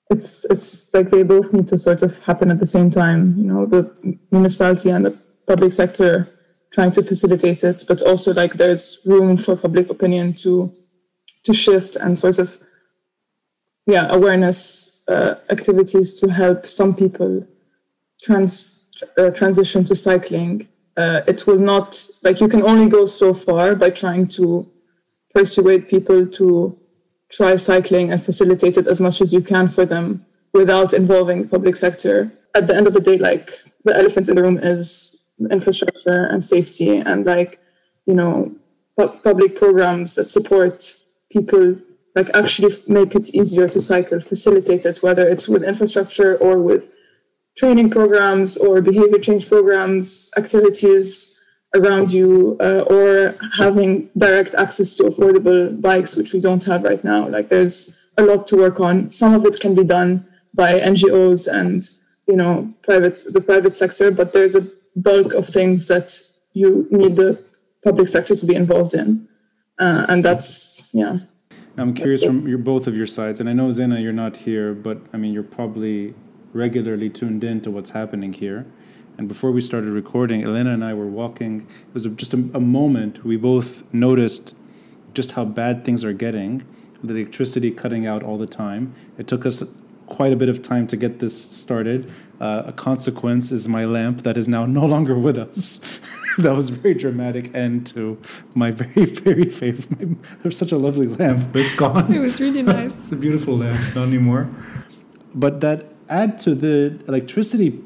[0.09, 3.35] it's, it's like they both need to sort of happen at the same time.
[3.37, 5.17] You know, the municipality and the
[5.47, 6.29] public sector
[6.71, 10.73] trying to facilitate it, but also like there's room for public opinion to
[11.43, 12.57] to shift and sort of
[13.85, 17.45] yeah awareness uh, activities to help some people
[18.21, 18.83] trans
[19.17, 20.67] uh, transition to cycling.
[20.97, 24.69] Uh, it will not like you can only go so far by trying to
[25.33, 26.77] persuade people to
[27.31, 31.47] try cycling and facilitate it as much as you can for them without involving the
[31.47, 32.31] public sector.
[32.55, 33.51] At the end of the day, like
[33.83, 35.17] the elephant in the room is
[35.51, 37.59] infrastructure and safety and like
[38.05, 38.51] you know
[38.97, 40.95] pu- public programs that support
[41.31, 41.75] people
[42.15, 46.89] like actually make it easier to cycle, facilitate it, whether it's with infrastructure or with
[47.57, 51.38] training programs or behavior change programs, activities
[51.75, 57.03] around you, uh, or having direct access to affordable bikes, which we don't have right
[57.03, 57.27] now.
[57.27, 59.11] Like there's a lot to work on.
[59.11, 61.87] Some of it can be done by NGOs and
[62.27, 66.19] you know private the private sector, but there's a bulk of things that
[66.53, 67.43] you need the
[67.83, 69.27] public sector to be involved in,
[69.79, 71.19] uh, and that's yeah.
[71.77, 74.73] I'm curious from your both of your sides, and I know Zeina, you're not here,
[74.73, 76.13] but I mean you're probably
[76.51, 78.65] regularly tuned in to what's happening here.
[79.19, 81.67] And before we started recording, Elena and I were walking.
[81.89, 84.55] It was just a, a moment we both noticed
[85.13, 86.65] just how bad things are getting.
[87.03, 88.95] The electricity cutting out all the time.
[89.17, 89.61] It took us
[90.07, 92.09] quite a bit of time to get this started.
[92.39, 95.99] Uh, a consequence is my lamp that is now no longer with us.
[96.37, 98.17] that was a very dramatic end to
[98.53, 100.23] my very, very favorite.
[100.43, 102.13] There's such a lovely lamp, but it's gone.
[102.13, 102.97] It was really nice.
[102.97, 104.49] it's a beautiful lamp, not anymore.
[105.35, 107.83] But that add to the electricity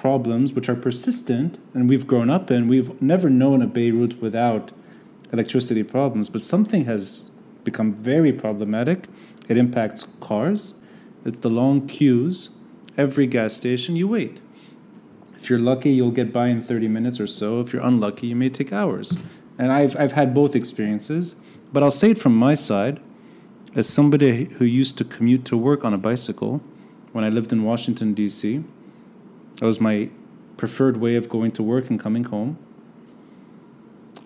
[0.00, 4.72] problems, which are persistent, and we've grown up in, we've never known a Beirut without
[5.30, 7.30] electricity problems, but something has
[7.64, 9.08] become very problematic.
[9.50, 10.80] It impacts cars,
[11.26, 12.48] it's the long queues.
[12.96, 14.40] Every gas station, you wait.
[15.36, 17.60] If you're lucky, you'll get by in 30 minutes or so.
[17.60, 19.18] If you're unlucky, you may take hours.
[19.58, 21.36] And I've, I've had both experiences,
[21.74, 23.00] but I'll say it from my side
[23.76, 26.62] as somebody who used to commute to work on a bicycle
[27.12, 28.64] when I lived in Washington, D.C.
[29.58, 30.10] That was my
[30.56, 32.58] preferred way of going to work and coming home.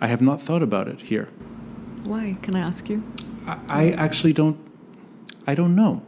[0.00, 1.28] I have not thought about it here.
[2.02, 2.36] Why?
[2.42, 3.02] Can I ask you?
[3.46, 4.58] I, I actually don't.
[5.46, 6.02] I don't know.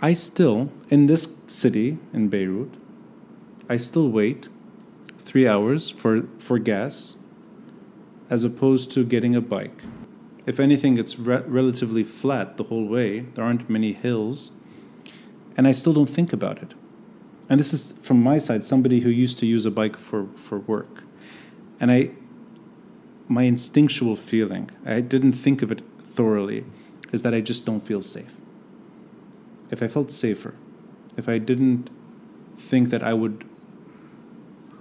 [0.00, 2.74] I still, in this city, in Beirut,
[3.68, 4.48] I still wait
[5.18, 7.16] three hours for, for gas
[8.30, 9.82] as opposed to getting a bike.
[10.46, 13.20] If anything, it's re- relatively flat the whole way.
[13.20, 14.52] There aren't many hills
[15.58, 16.74] and I still don't think about it.
[17.48, 20.58] And this is from my side, somebody who used to use a bike for, for
[20.58, 21.04] work.
[21.80, 22.10] And I,
[23.26, 26.64] my instinctual feeling, I didn't think of it thoroughly,
[27.12, 28.36] is that I just don't feel safe.
[29.70, 30.54] If I felt safer,
[31.16, 31.90] if I didn't
[32.54, 33.44] think that I would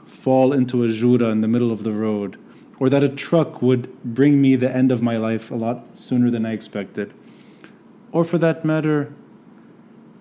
[0.06, 2.38] fall into a jura in the middle of the road,
[2.80, 6.30] or that a truck would bring me the end of my life a lot sooner
[6.30, 7.13] than I expected,
[8.12, 9.13] or for that matter,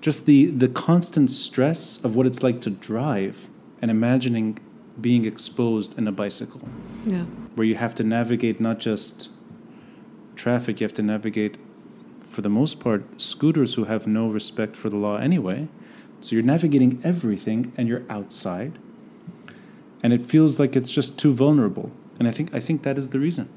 [0.06, 3.48] just the the constant stress of what it's like to drive
[3.82, 4.56] and imagining
[5.00, 6.60] being exposed in a bicycle.
[7.04, 7.24] Yeah.
[7.56, 9.30] Where you have to navigate not just
[10.36, 11.56] traffic, you have to navigate
[12.20, 15.66] for the most part scooters who have no respect for the law anyway.
[16.20, 18.78] So you're navigating everything and you're outside.
[20.04, 21.90] And it feels like it's just too vulnerable.
[22.20, 23.48] And I think I think that is the reason.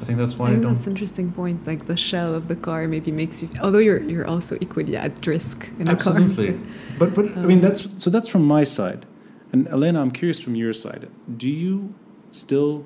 [0.00, 0.74] I think that's why I, I, think don't.
[0.74, 1.66] that's an interesting point.
[1.66, 5.26] Like the shell of the car maybe makes you, although you're you're also equally at
[5.26, 6.16] risk in a car.
[6.16, 6.60] Absolutely,
[6.98, 9.06] but but I mean um, that's so that's from my side,
[9.52, 11.08] and Elena, I'm curious from your side.
[11.36, 11.94] Do you
[12.30, 12.84] still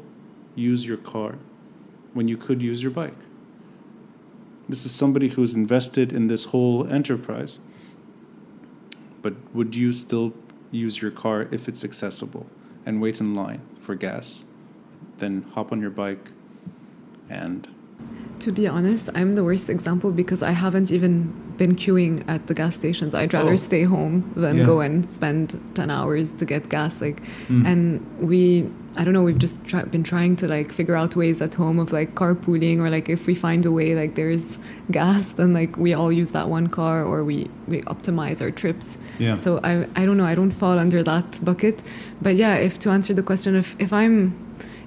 [0.55, 1.39] use your car
[2.15, 3.19] when you could use your bike?
[4.69, 7.59] This is somebody who's invested in this whole enterprise.
[9.21, 10.35] But would you still
[10.71, 12.47] use your car if it's accessible
[12.85, 14.47] and wait in line for gas?
[15.19, 16.31] Then hop on your bike
[17.31, 17.67] and
[18.41, 22.55] to be honest, I'm the worst example because I haven't even been queuing at the
[22.55, 23.15] gas stations.
[23.15, 23.57] I'd rather Oh.
[23.57, 24.65] stay home than Yeah.
[24.65, 27.01] go and spend 10 hours to get gas.
[27.01, 27.65] Like, Mm.
[27.67, 31.41] and we, I don't know, we've just try, been trying to like figure out ways
[31.41, 34.59] at home of like carpooling or like if we find a way like there's
[34.91, 38.97] gas, then like we all use that one car or we, we optimize our trips.
[39.21, 39.35] yeah.
[39.37, 41.81] So I, I don't know, I don't fall under that bucket.
[42.21, 44.35] But yeah, if to answer the question, if, if I'm,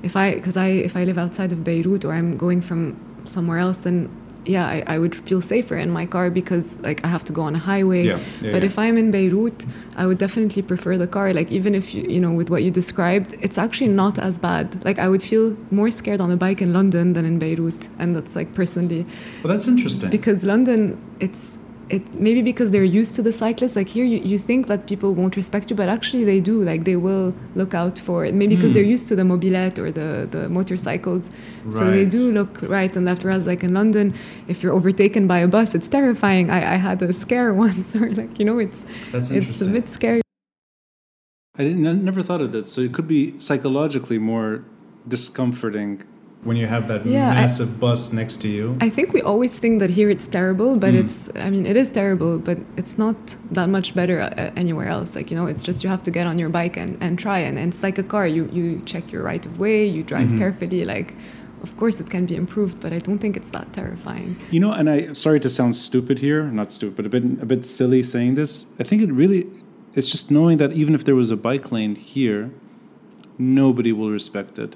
[0.05, 3.59] if I, because I, if I live outside of Beirut or I'm going from somewhere
[3.59, 4.09] else, then
[4.47, 7.41] yeah, I, I would feel safer in my car because like I have to go
[7.41, 8.03] on a highway.
[8.05, 8.69] Yeah, yeah, but yeah.
[8.69, 9.65] if I'm in Beirut,
[9.95, 11.33] I would definitely prefer the car.
[11.33, 14.83] Like even if you, you know, with what you described, it's actually not as bad.
[14.85, 18.15] Like I would feel more scared on a bike in London than in Beirut, and
[18.15, 19.05] that's like personally
[19.43, 20.09] well, that's interesting.
[20.09, 21.57] because London, it's
[21.89, 23.75] it maybe because they're used to the cyclists.
[23.75, 26.63] Like here, you, you think that people won't respect you, but actually they do.
[26.63, 28.33] Like they will look out for it.
[28.33, 28.75] Maybe because Hmm.
[28.75, 31.29] they're used to the mobilette or the the motorcycles,
[31.71, 33.23] so they do look right and left.
[33.23, 34.13] Whereas like in London,
[34.47, 36.49] if you're overtaken by a bus, it's terrifying.
[36.49, 39.87] I, I had a scare once, or like you know, it's That's it's a bit
[39.89, 40.21] scary.
[41.57, 42.65] I didn't, I never thought of that.
[42.65, 44.65] So it could be psychologically more
[45.07, 46.03] discomforting
[46.45, 48.77] when you have that Yeah, I- massive bus next to you.
[48.79, 50.99] I think we always think that here it's terrible, but Mm.
[51.03, 53.15] it's, I mean, it is terrible, but it's not
[53.57, 55.09] that much better uh, anywhere else.
[55.17, 57.39] Like, you know, it's just you have to get on your bike and, and try.
[57.47, 58.25] And, and it's like a car.
[58.27, 60.37] You, you check your right of way, you drive Mhm.
[60.37, 60.85] carefully.
[60.85, 61.09] Like,
[61.63, 64.35] of course, it can be improved, but I don't think it's that terrifying.
[64.51, 67.45] You know, and I sorry to sound stupid here, not stupid, but a bit a
[67.53, 68.51] bit silly saying this.
[68.79, 69.41] I think it really
[69.97, 72.51] it's just knowing that even if there was a bike lane here,
[73.39, 74.75] nobody will respect it.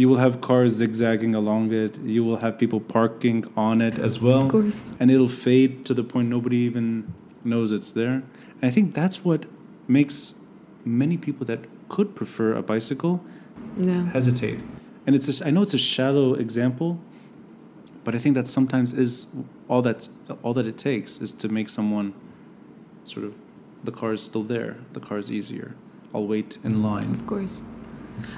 [0.00, 1.98] You will have cars zigzagging along it.
[2.16, 4.44] You will have people parking on it as well.
[4.46, 4.80] Of course.
[4.98, 7.12] And it'll fade to the point nobody even
[7.44, 8.16] knows it's there.
[8.60, 9.44] And I think that's what
[9.88, 10.18] makes
[10.86, 11.60] many people that
[11.90, 13.14] could prefer a bicycle
[13.76, 14.02] Yeah.
[14.18, 14.60] hesitate.
[15.06, 16.90] And it's just, I know it's a shallow example,
[18.04, 19.26] but I think that sometimes is
[19.68, 20.08] all that's
[20.42, 22.14] all that it takes is to make someone
[23.04, 23.34] sort of
[23.84, 24.72] the car is still there.
[24.94, 25.74] The car is easier.
[26.14, 27.12] I'll wait in mm, line.
[27.18, 27.62] Of course.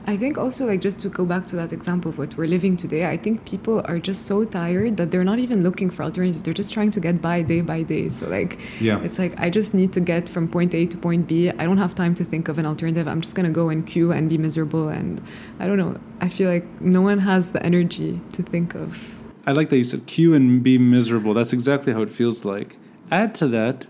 [0.07, 2.77] I think also like just to go back to that example of what we're living
[2.77, 6.43] today, I think people are just so tired that they're not even looking for alternatives.
[6.45, 8.09] They're just trying to get by day by day.
[8.09, 9.01] So like Yeah.
[9.03, 11.51] it's like I just need to get from point A to point B.
[11.51, 13.07] I don't have time to think of an alternative.
[13.09, 15.21] I'm just gonna go and queue and be miserable and
[15.61, 15.99] I don't know.
[16.21, 19.85] I feel like no one has the energy to think of I like that you
[19.85, 21.35] said queue and be miserable.
[21.35, 22.77] That's exactly how it feels like.
[23.11, 23.87] Add to that,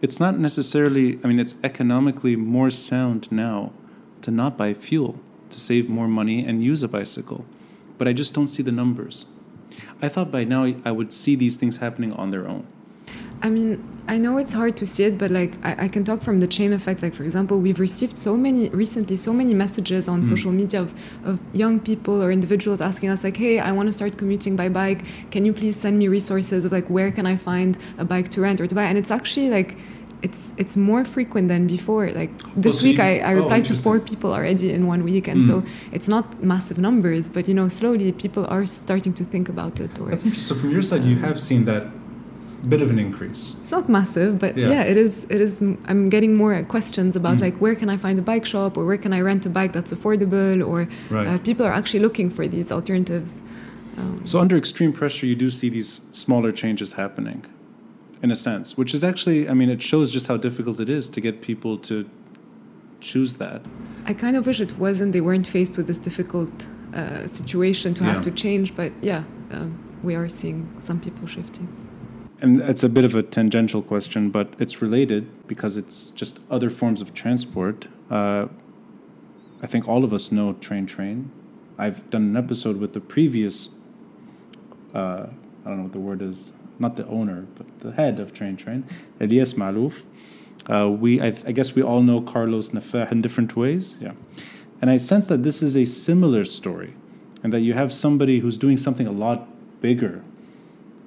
[0.00, 3.72] it's not necessarily, I mean, it's economically more sound now
[4.22, 5.18] to not buy fuel,
[5.52, 7.44] to save more money and use a bicycle.
[7.98, 9.26] But I just don't see the numbers.
[10.00, 12.66] I thought by now I would see these things happening on their own.
[13.44, 16.22] I mean, I know it's hard to see it, but like I, I can talk
[16.22, 17.02] from the chain effect.
[17.02, 20.28] Like for example, we've received so many recently, so many messages on hmm.
[20.28, 23.92] social media of, of young people or individuals asking us like, "Hey, I want to
[23.92, 25.04] start commuting by bike.
[25.32, 28.40] Can you please send me resources of like where can I find a bike to
[28.40, 29.76] rent or to buy?" And it's actually like.
[30.22, 32.04] It's it's more frequent than before.
[32.20, 35.26] Like this so week, I, I oh, replied to four people already in one week,
[35.28, 35.62] and so
[35.96, 39.90] it's not massive numbers, but you know, slowly people are starting to think about it.
[40.00, 40.54] Or That's interesting.
[40.56, 41.84] So from your side, you have seen that
[42.68, 43.56] bit of an increase.
[43.62, 44.68] it's not massive but Yeah.
[44.74, 47.46] yeah, it is it is i'm getting more questions about Mm.
[47.46, 49.72] like where can i find a bike shop or where can i rent a bike
[49.76, 51.26] that's affordable or Right.
[51.26, 53.42] uh, people are actually looking for these alternatives
[53.98, 57.40] um, So under extreme pressure, you do see these smaller changes happening,
[58.22, 61.08] in a sense, which is actually, I mean, it shows just how difficult it is
[61.10, 62.08] to get people to
[63.00, 63.60] choose that.
[64.06, 66.54] i kind of wish it wasn't they weren't faced with this difficult
[66.94, 68.12] uh, situation to Yeah.
[68.12, 69.22] have to change but yeah
[69.54, 69.68] um,
[70.06, 70.58] we are seeing
[70.88, 71.66] some people shifting
[72.44, 76.70] And it's a bit of a tangential question, but it's related because it's just other
[76.70, 77.78] forms of transport.
[78.10, 78.44] Uh,
[79.64, 81.18] I think all of us know Train Train.
[81.84, 83.54] I've done an episode with the previous,
[84.94, 85.26] uh,
[85.64, 88.56] I don't know what the word is, not the owner, but the head of Train
[88.56, 88.84] Train,
[89.20, 90.02] Elias Malouf.
[90.66, 93.98] Uh, we, I, I guess we all know Carlos Nafeh in different ways.
[94.00, 94.12] Yeah.
[94.80, 96.94] And I sense that this is a similar story
[97.42, 99.48] and that you have somebody who's doing something a lot
[99.80, 100.22] bigger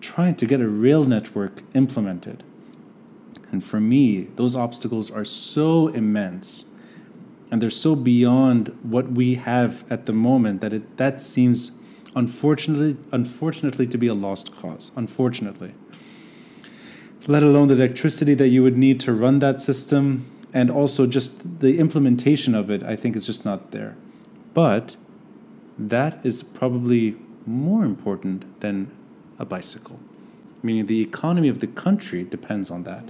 [0.01, 2.43] trying to get a rail network implemented.
[3.51, 6.65] And for me, those obstacles are so immense
[7.51, 11.71] and they're so beyond what we have at the moment that it that seems
[12.15, 14.91] unfortunately unfortunately to be a lost cause.
[14.95, 15.73] Unfortunately.
[17.27, 21.59] Let alone the electricity that you would need to run that system and also just
[21.59, 23.97] the implementation of it, I think is just not there.
[24.53, 24.95] But
[25.77, 28.91] that is probably more important than
[29.37, 29.99] a bicycle,
[30.63, 33.09] meaning the economy of the country depends on that.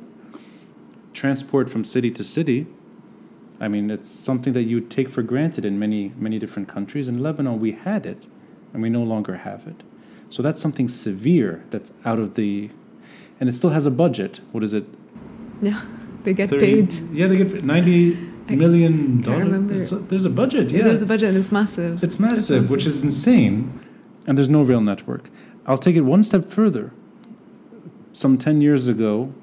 [1.13, 2.67] Transport from city to city,
[3.59, 7.07] I mean, it's something that you take for granted in many, many different countries.
[7.07, 8.25] In Lebanon, we had it,
[8.75, 9.81] and we no longer have it.
[10.29, 12.69] So that's something severe that's out of the,
[13.39, 14.41] and it still has a budget.
[14.51, 14.85] What is it?
[15.61, 15.81] yeah
[16.25, 18.17] they get 30 paid Yeah, they get ninety
[18.49, 19.89] I million dollars.
[20.09, 20.69] There's a budget.
[20.69, 20.79] yeah.
[20.79, 23.79] Yeah, there's a budget and it's massive it's massive, which is insane,
[24.27, 25.29] and there's no rail network.
[25.65, 26.91] I'll take it one step further.
[28.11, 29.33] Some 10 years ago,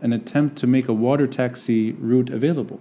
[0.00, 2.80] an attempt to make a water taxi route available,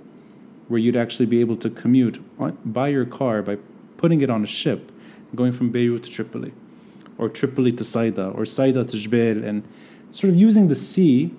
[0.69, 3.57] where you'd actually be able to commute on- by your car by
[3.97, 4.91] putting it on a ship,
[5.35, 6.53] going from Beirut to Tripoli,
[7.17, 9.63] or Tripoli to Saida, or Saida to Jbeil, and
[10.11, 11.33] sort of using the sea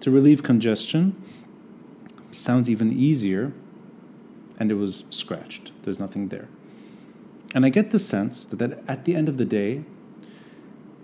[0.00, 1.14] to relieve congestion.
[2.30, 3.52] Sounds even easier,
[4.58, 5.70] and it was scratched.
[5.82, 6.48] There's nothing there.
[7.54, 9.84] And I get the sense that, at the end of the day,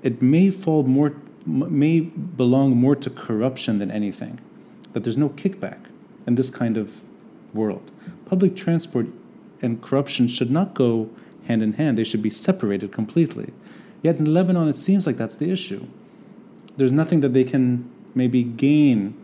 [0.03, 1.15] it may fall more,
[1.47, 4.41] may belong more to corruption than anything.
[4.93, 5.79] That there's no kickback
[6.27, 7.01] in this kind of
[7.55, 7.91] world.
[8.27, 9.07] Public transport
[9.63, 11.09] and corruption should not go
[11.47, 13.53] hand in hand, they should be separated completely.
[14.03, 15.87] Yet in Lebanon, it seems like that's the issue.
[16.77, 19.15] There's nothing that they can maybe gain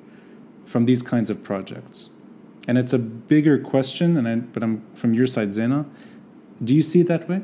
[0.64, 2.10] from these kinds of projects.
[2.66, 5.86] And it's a bigger question, and I, but I'm from your side, Zeina.
[6.62, 7.42] Do you see it that way?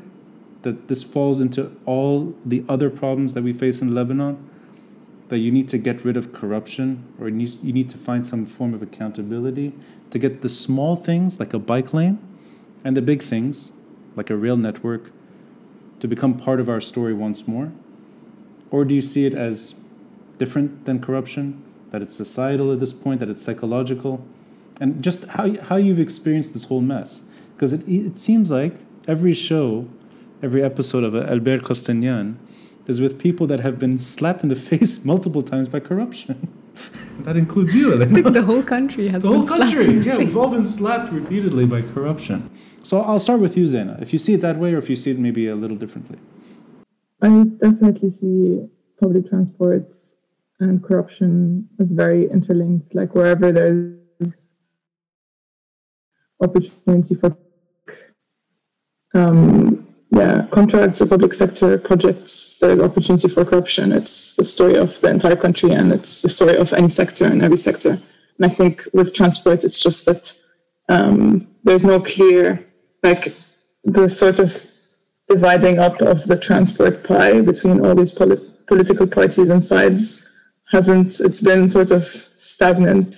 [0.61, 4.37] That this falls into all the other problems that we face in Lebanon?
[5.29, 8.25] That you need to get rid of corruption, or you need, you need to find
[8.25, 9.73] some form of accountability
[10.11, 12.19] to get the small things like a bike lane
[12.83, 13.71] and the big things
[14.15, 15.11] like a rail network
[15.99, 17.71] to become part of our story once more?
[18.71, 19.75] Or do you see it as
[20.37, 21.63] different than corruption?
[21.91, 24.25] That it's societal at this point, that it's psychological?
[24.79, 27.23] and just how how you've experienced this whole mess.
[27.55, 28.75] Because it it seems like
[29.07, 29.87] every show,
[30.41, 32.35] every episode of Albert Kostanian
[32.87, 36.47] is with people that have been slapped in the face multiple times by corruption.
[37.19, 38.11] that includes you, Elena.
[38.11, 39.85] I think the whole country has the whole country.
[39.99, 40.17] Yeah, face.
[40.17, 42.49] we've all been slapped repeatedly by corruption.
[42.85, 43.99] So I'll start with you, Zeina.
[43.99, 46.19] If you see it that way, or if you see it maybe a little differently.
[47.19, 48.67] I definitely see
[49.01, 49.95] public transport
[50.59, 52.93] and corruption as very interlinked.
[52.93, 54.53] Like wherever there's
[56.39, 57.35] opportunity for
[59.15, 63.93] um, yeah contracts or public sector projects, there's opportunity for corruption.
[63.93, 67.41] It's the story of the entire country, and it's the story of any sector and
[67.41, 67.99] every sector.
[68.37, 70.37] And I think with transport, it's just that
[70.87, 72.63] um, there's no clear
[73.05, 73.35] like
[73.83, 74.65] the sort of
[75.27, 80.25] dividing up of the transport pie between all these polit- political parties and sides
[80.71, 82.03] hasn't it's been sort of
[82.37, 83.11] stagnant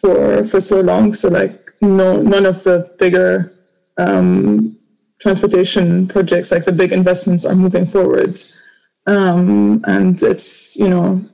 [0.00, 1.14] for for so long.
[1.14, 3.52] So like no none of the bigger
[3.96, 4.76] um,
[5.20, 8.40] transportation projects like the big investments are moving forward.
[9.06, 11.24] Um, and it's you know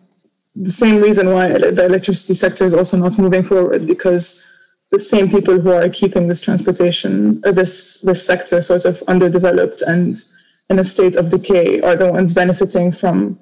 [0.56, 4.44] the same reason why the electricity sector is also not moving forward because
[4.90, 9.82] the same people who are keeping this transportation, uh, this this sector sort of underdeveloped
[9.82, 10.16] and
[10.68, 13.38] in a state of decay, are the ones benefiting from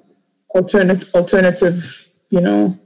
[0.49, 2.77] alternate alternative, you know,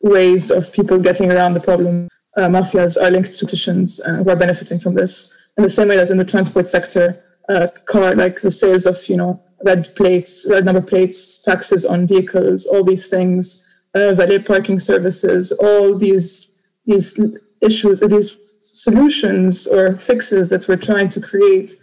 [0.00, 2.08] ways of people getting around the problem.
[2.36, 5.30] Uh, mafias are linked to politicians uh, who are benefiting from this.
[5.58, 9.06] In the same way that in the transport sector, uh, car like the sales of
[9.08, 14.38] you know red plates, red number plates, taxes on vehicles, all these things, uh, valet
[14.38, 16.50] parking services, all these
[16.86, 17.18] these
[17.62, 21.74] issues, these solutions or fixes that we're trying to create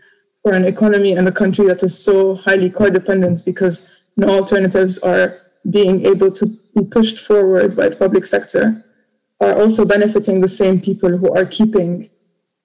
[0.43, 4.97] for an economy and a country that is so highly car dependent because no alternatives
[4.99, 8.83] are being able to be pushed forward by the public sector
[9.41, 12.09] are also benefiting the same people who are keeping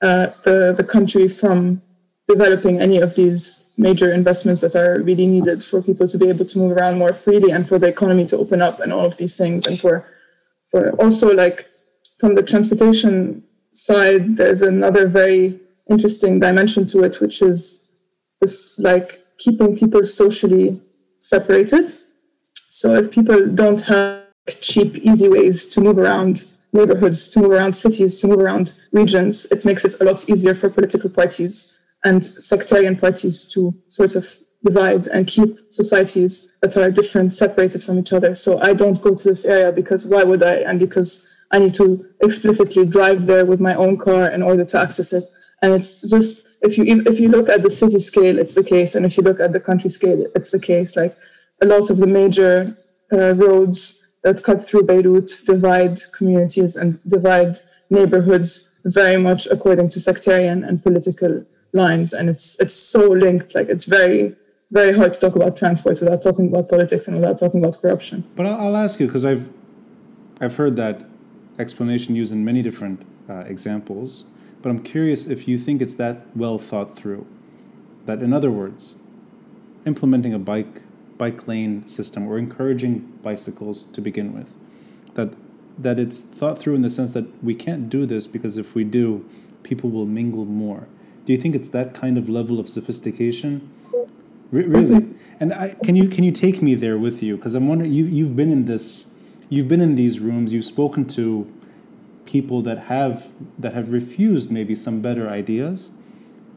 [0.02, 1.80] uh, the, the country from
[2.26, 6.44] developing any of these major investments that are really needed for people to be able
[6.44, 9.16] to move around more freely and for the economy to open up and all of
[9.18, 10.06] these things and for
[10.70, 11.68] for also like
[12.18, 13.42] from the transportation
[13.72, 15.58] side there's another very
[15.90, 17.82] interesting dimension to it which is
[18.40, 20.80] this like keeping people socially
[21.20, 21.94] separated
[22.68, 24.22] so if people don't have
[24.60, 29.46] cheap easy ways to move around neighborhoods to move around cities to move around regions
[29.46, 34.38] it makes it a lot easier for political parties and sectarian parties to sort of
[34.62, 38.34] divide and keep societies that are different separated from each other.
[38.34, 40.56] So I don't go to this area because why would I?
[40.56, 44.80] And because I need to explicitly drive there with my own car in order to
[44.80, 45.24] access it.
[45.62, 48.96] And it's just if you if you look at the city scale, it's the case,
[48.96, 50.96] and if you look at the country scale, it's the case.
[50.96, 51.16] Like
[51.62, 52.76] a lot of the major
[53.12, 60.00] uh, roads that cut through Beirut divide communities and divide neighborhoods very much according to
[60.00, 64.34] sectarian and political lines and it's it's so linked like it's very
[64.70, 68.24] very hard to talk about transport without talking about politics and without talking about corruption
[68.36, 69.50] But I'll, I'll ask you because I've
[70.40, 70.96] I've heard that
[71.58, 74.24] explanation used in many different uh, examples.
[74.62, 77.26] But I'm curious if you think it's that well thought through.
[78.06, 78.96] That, in other words,
[79.86, 80.82] implementing a bike
[81.16, 84.54] bike lane system or encouraging bicycles to begin with,
[85.14, 85.34] that
[85.78, 88.84] that it's thought through in the sense that we can't do this because if we
[88.84, 89.28] do,
[89.62, 90.86] people will mingle more.
[91.24, 93.70] Do you think it's that kind of level of sophistication?
[94.50, 95.14] Re- really?
[95.40, 97.36] And I, can you can you take me there with you?
[97.36, 99.13] Because I'm wondering you you've been in this,
[99.48, 101.50] you've been in these rooms, you've spoken to
[102.24, 103.28] people that have
[103.58, 105.92] that have refused maybe some better ideas.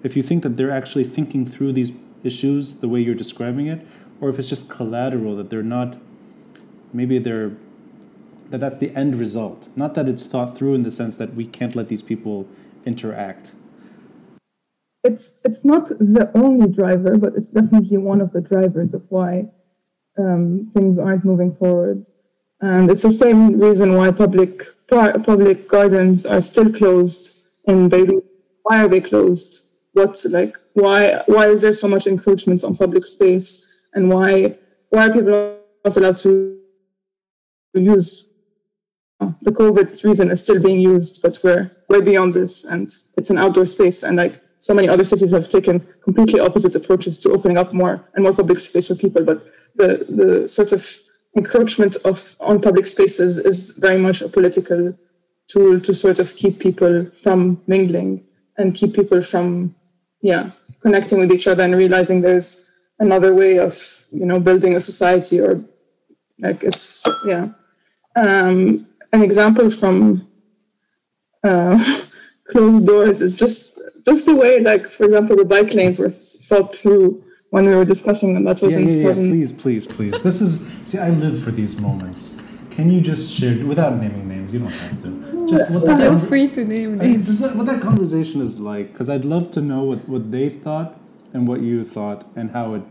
[0.03, 1.91] If you think that they're actually thinking through these
[2.23, 3.85] issues the way you're describing it,
[4.21, 5.97] or if it's just collateral that they're not,
[6.93, 7.51] maybe they're
[8.49, 11.45] that that's the end result, not that it's thought through in the sense that we
[11.45, 12.47] can't let these people
[12.85, 13.51] interact.
[15.03, 19.45] it's it's not the only driver but it's definitely one of the drivers of why
[20.17, 22.05] um, things aren't moving forward
[22.61, 28.23] and it's the same reason why public public gardens are still closed in Beirut
[28.63, 33.05] why are they closed what like why why is there so much encroachment on public
[33.05, 34.57] space and why
[34.89, 36.59] why are people not allowed to
[37.73, 38.27] use
[39.19, 43.29] uh, the COVID reason is still being used, but we're way beyond this, and it's
[43.29, 44.03] an outdoor space.
[44.03, 48.07] And like so many other cities have taken completely opposite approaches to opening up more
[48.13, 49.23] and more public space for people.
[49.23, 49.45] But
[49.75, 50.85] the the sort of
[51.37, 54.81] encroachment of on public spaces is very much a political
[55.47, 58.23] tool to sort of keep people from mingling
[58.57, 59.73] and keep people from
[60.21, 62.49] yeah connecting with each other and realizing there's
[62.99, 63.73] another way of
[64.11, 65.63] you know building a society or
[66.39, 67.45] like it's yeah
[68.15, 70.27] um, an example from
[71.43, 72.01] uh,
[72.49, 73.21] closed doors.
[73.21, 73.73] is just
[74.05, 77.85] just the way, like for example, the bike lanes were thought through when we were
[77.85, 78.43] discussing them.
[78.43, 78.87] That wasn't.
[78.87, 79.07] Yeah, yeah, yeah.
[79.07, 80.21] wasn't Please, please, please.
[80.21, 80.99] This is see.
[80.99, 82.39] I live for these moments.
[82.69, 84.53] Can you just share without naming names?
[84.53, 85.47] You don't have to.
[85.49, 87.25] Just what that Feel conver- free to name I mean, names.
[87.27, 90.49] just that, what that conversation is like, because I'd love to know what, what they
[90.49, 90.95] thought
[91.33, 92.83] and what you thought and how it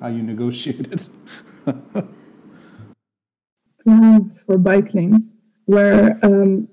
[0.00, 1.06] how you negotiated.
[3.84, 5.34] plans for bike lanes
[5.66, 6.68] where um,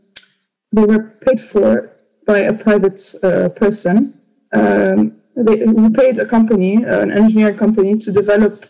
[0.71, 1.91] they were paid for
[2.25, 4.19] by a private uh, person.
[4.53, 8.65] Um, they, we paid a company, uh, an engineering company, to develop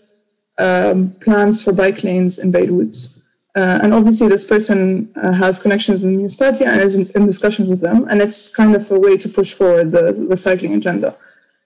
[0.58, 3.08] um, plans for bike lanes in Beirut.
[3.56, 7.26] Uh, and obviously, this person uh, has connections with the municipality and is in, in
[7.26, 8.08] discussions with them.
[8.10, 11.18] And it's kind of a way to push forward the, the cycling agenda.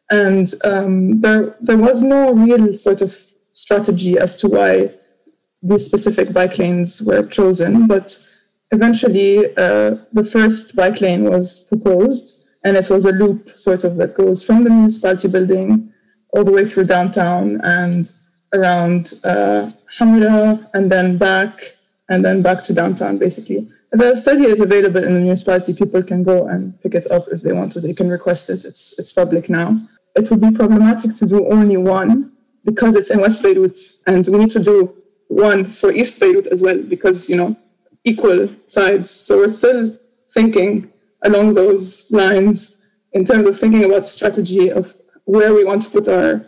[0.09, 3.15] And um, there, there was no real sort of
[3.51, 4.91] strategy as to why
[5.61, 7.87] these specific bike lanes were chosen.
[7.87, 8.23] But
[8.71, 13.95] eventually, uh, the first bike lane was proposed, and it was a loop sort of
[13.97, 15.93] that goes from the municipality building
[16.31, 18.13] all the way through downtown and
[18.53, 21.59] around uh, Hamra, and then back,
[22.09, 23.69] and then back to downtown, basically.
[23.91, 25.73] The study is available in the municipality.
[25.73, 27.79] People can go and pick it up if they want to.
[27.79, 28.65] They can request it.
[28.65, 29.79] It's it's public now.
[30.15, 32.33] It would be problematic to do only one
[32.65, 34.93] because it's in West Beirut, and we need to do
[35.27, 37.55] one for East Beirut as well because you know
[38.03, 39.09] equal sides.
[39.09, 39.97] So we're still
[40.33, 40.91] thinking
[41.23, 42.75] along those lines
[43.13, 44.95] in terms of thinking about the strategy of
[45.25, 46.45] where we want to put our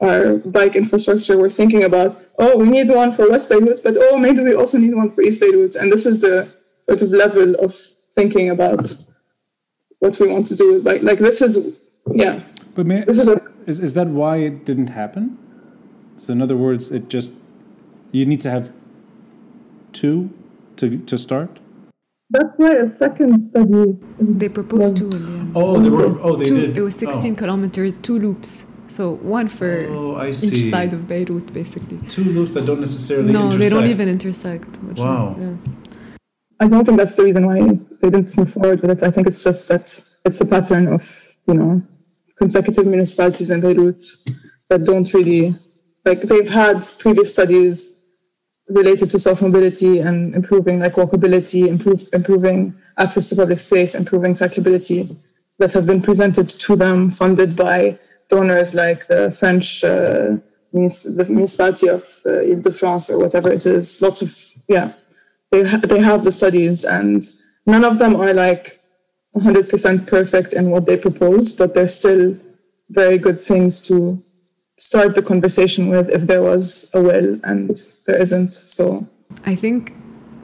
[0.00, 1.36] our bike infrastructure.
[1.36, 4.78] We're thinking about oh we need one for West Beirut, but oh maybe we also
[4.78, 6.52] need one for East Beirut, and this is the
[6.82, 7.74] sort of level of
[8.14, 8.96] thinking about
[9.98, 11.02] what we want to do with bike.
[11.02, 11.74] Like this is
[12.12, 12.40] yeah.
[12.74, 15.36] But may, This is a- is, is that why it didn't happen?
[16.16, 17.34] So in other words, it just
[18.12, 18.72] you need to have
[19.92, 20.30] two
[20.76, 21.59] to to start.
[22.30, 25.00] That's why a second study They proposed Yeah.
[25.00, 25.52] two in the end.
[25.56, 26.18] Oh, they were.
[26.22, 26.76] Oh, they two, did.
[26.78, 28.66] It was 16 kilometers, two loops.
[28.86, 31.98] So one for Oh, I each side of Beirut, basically.
[32.08, 33.62] Two loops that don't necessarily intersect no, intersect.
[33.62, 34.76] they don't even intersect.
[34.82, 35.36] Which Wow.
[35.38, 35.72] Is, yeah.
[36.62, 37.58] I don't think that's the reason why
[38.00, 39.02] they didn't move forward with it.
[39.02, 39.86] I think it's just that
[40.24, 41.02] it's a pattern of,
[41.48, 41.82] you know,
[42.36, 44.02] consecutive municipalities in Beirut
[44.68, 45.56] that don't really,
[46.04, 47.94] like, they've had previous studies
[48.70, 54.32] related to soft mobility and improving, like, walkability, improve, improving access to public space, improving
[54.32, 55.16] cyclability
[55.58, 57.98] that have been presented to them, funded by
[58.28, 60.36] donors like the French, uh,
[60.72, 64.00] the municipality of uh, Ile-de-France or whatever it is.
[64.00, 64.34] Lots of,
[64.68, 64.92] yeah
[65.50, 67.22] they ha- they have the studies and
[67.66, 68.80] none of them are like
[69.36, 72.36] 100% perfect in what they propose but they're still
[72.88, 74.22] very good things to
[74.80, 77.76] start the conversation with if there was a will and
[78.06, 79.06] there isn't so.
[79.44, 79.92] I think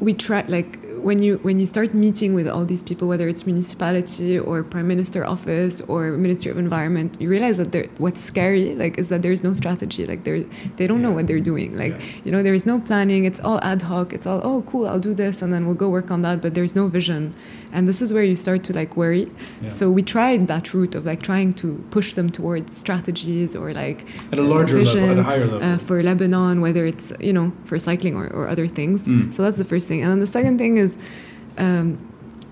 [0.00, 3.46] we try like when you when you start meeting with all these people, whether it's
[3.46, 8.98] municipality or prime minister office or ministry of environment, you realize that what's scary like
[8.98, 10.06] is that there's no strategy.
[10.06, 11.76] Like they they don't know what they're doing.
[11.76, 13.24] Like you know there is no planning.
[13.24, 14.12] It's all ad hoc.
[14.12, 16.40] It's all oh cool I'll do this and then we'll go work on that.
[16.40, 17.34] But there's no vision,
[17.72, 19.30] and this is where you start to like worry.
[19.62, 19.68] Yeah.
[19.68, 24.04] So we tried that route of like trying to push them towards strategies or like
[24.32, 25.62] At a larger level, at a vision, higher level.
[25.62, 29.06] uh, for Lebanon, whether it's you know for cycling or, or other things.
[29.06, 29.32] Mm.
[29.32, 30.96] So that's the first thing, and then the second thing is.
[31.58, 31.98] Um,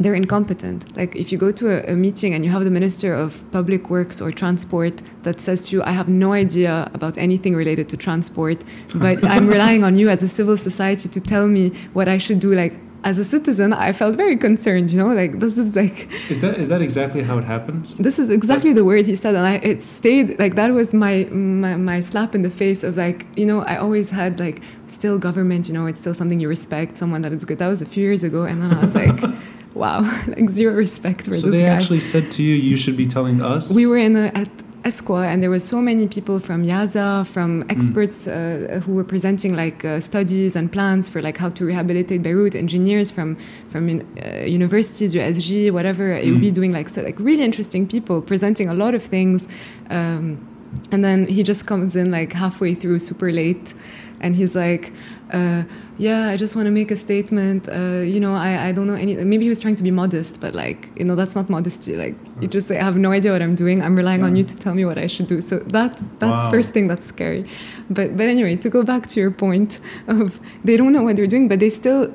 [0.00, 0.96] they're incompetent.
[0.96, 3.90] Like if you go to a, a meeting and you have the minister of public
[3.90, 7.96] works or transport that says to you, "I have no idea about anything related to
[7.96, 8.64] transport,
[8.94, 12.40] but I'm relying on you as a civil society to tell me what I should
[12.40, 12.74] do." Like
[13.04, 14.90] as a citizen, I felt very concerned.
[14.90, 17.94] You know, like this is like Is that is that exactly how it happens?
[17.96, 21.24] this is exactly the word he said and I, it stayed like that was my,
[21.24, 25.18] my my slap in the face of like you know i always had like still
[25.18, 27.86] government you know it's still something you respect someone that is good that was a
[27.86, 29.18] few years ago and then i was like
[29.74, 31.42] wow like zero respect for this.
[31.42, 31.50] guy.
[31.50, 33.74] So they actually said to you, you should be telling us.
[33.74, 34.48] we were in a, at
[34.84, 39.56] ESCWA, and there were so many people from Yaza, from experts uh, who were presenting
[39.56, 43.36] like uh, studies and plans for like how to rehabilitate Beirut, engineers from
[43.70, 46.12] from uh, universities, USJ, whatever.
[46.12, 49.48] It would be doing like so, like really interesting people presenting a lot of things.
[49.88, 50.46] Um,
[50.90, 53.74] and then he just comes in like halfway through, super late,
[54.20, 54.92] and he's like,
[55.32, 55.62] uh,
[55.98, 57.68] "Yeah, I just want to make a statement.
[57.68, 59.14] Uh, you know, I, I don't know any.
[59.16, 61.96] Maybe he was trying to be modest, but like, you know, that's not modesty.
[61.96, 63.82] Like, you just say, I have no idea what I'm doing.
[63.82, 65.40] I'm relying on you to tell me what I should do.
[65.40, 66.50] So that that's Wow.
[66.50, 67.44] first thing that's scary.
[67.90, 71.26] But but anyway, to go back to your point of they don't know what they're
[71.34, 72.12] doing, but they still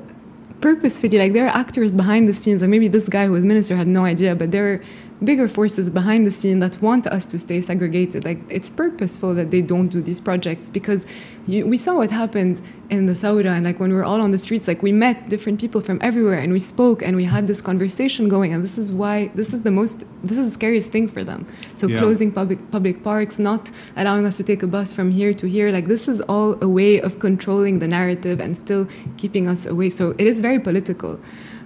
[0.60, 2.62] purposefully like there are actors behind the scenes.
[2.62, 4.82] And maybe this guy who was minister had no idea, but they're
[5.22, 8.24] bigger forces behind the scene that want us to stay segregated.
[8.24, 11.06] Like it's purposeful that they don't do these projects because
[11.46, 14.30] you, we saw what happened in the Saura and like when we were all on
[14.30, 17.46] the streets, like we met different people from everywhere and we spoke and we had
[17.46, 18.52] this conversation going.
[18.54, 21.46] And this is why this is the most this is the scariest thing for them.
[21.74, 21.98] So Yeah.
[21.98, 25.70] closing public public parks, not allowing us to take a bus from here to here,
[25.70, 29.90] like this is all a way of controlling the narrative and still keeping us away.
[29.90, 31.18] So it is very political.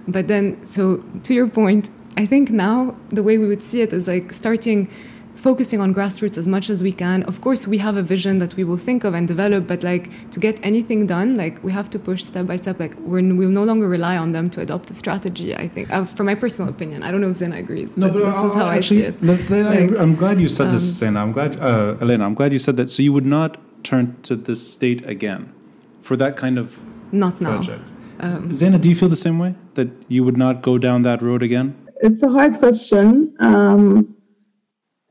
[0.07, 3.91] But then, so to your point, I think now the way we would see it
[3.93, 4.89] is like starting
[5.35, 7.21] focusing on grassroots as much as we can.
[7.23, 10.09] Of course, we have a vision that we will think of and develop, but like
[10.31, 12.79] to get anything done, like we have to push step by step.
[12.79, 15.55] Like we're, we'll no longer rely on them to adopt a strategy.
[15.55, 18.43] I think, uh, from my personal opinion, I don't know if Zeina agrees, but, this
[18.43, 19.21] is how I actually, see it.
[19.21, 21.17] Let's, let, Like, I, I'm glad you said this, Zeina.
[21.17, 22.89] I'm glad, uh, Elena, I'm glad you said that.
[22.89, 25.53] So you would not turn to this state again
[26.01, 26.79] for that kind of
[27.11, 27.55] Not now.
[27.55, 27.89] project.
[28.19, 29.55] Um, Zeina, do you feel the same way?
[29.73, 31.75] That you would not go down that road again?
[32.01, 33.35] It's a hard question.
[33.39, 34.15] Um,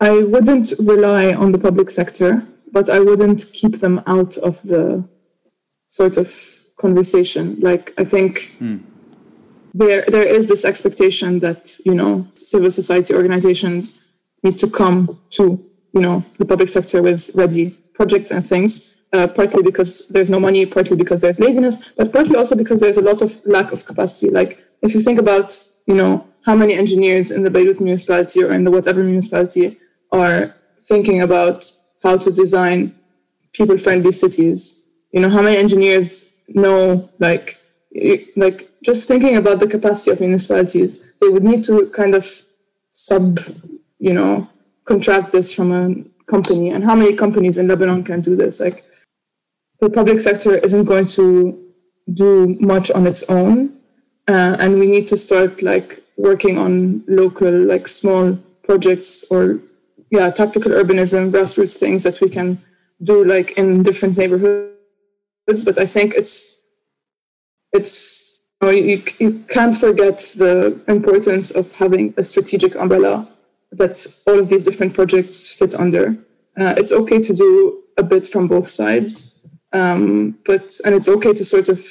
[0.01, 5.09] I wouldn't rely on the public sector, but I wouldn't keep them out of the
[5.89, 6.29] sort of
[6.79, 7.59] conversation.
[7.61, 8.55] Like I think
[9.73, 14.05] there there is this expectation that you know civil society organizations
[14.43, 15.45] need to come to
[15.93, 18.91] you know the public sector with ready projects and things.
[19.13, 22.97] Uh, partly because there's no money, partly because there's laziness, but partly also because there's
[22.97, 24.29] a lot of lack of capacity.
[24.29, 28.53] Like if you think about, you know, how many engineers in the Beirut municipality or
[28.53, 29.79] in the whatever municipality
[30.13, 31.71] are thinking about
[32.03, 32.95] how to design
[33.53, 34.83] people-friendly cities.
[35.13, 37.59] You know, how many engineers know, like,
[38.37, 42.27] like just thinking about the capacity of municipalities, they would need to kind of
[42.91, 43.41] sub,
[43.99, 44.49] you know,
[44.85, 46.71] contract this from a company.
[46.71, 48.61] And how many companies in Lebanon can do this?
[48.61, 48.85] Like,
[49.81, 51.61] the public sector isn't going to
[52.13, 53.79] do much on its own
[54.29, 59.59] uh, and we need to start like working on local like small projects or
[60.11, 62.61] yeah tactical urbanism grassroots things that we can
[63.03, 64.71] do like in different neighborhoods.
[65.65, 66.63] But i think it's
[67.73, 73.29] it's you, know, you, you can't forget the importance of having a strategic umbrella
[73.73, 76.17] that all of these different projects fit under.
[76.57, 79.35] Uh, it's okay to do a bit from both sides
[79.75, 81.85] um, but and it's okay to sort of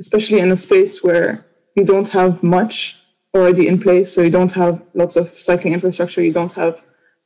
[0.00, 1.44] especially in a space where
[1.76, 2.95] you don't have much
[3.36, 6.82] already in place so you don't have lots of cycling infrastructure you don't have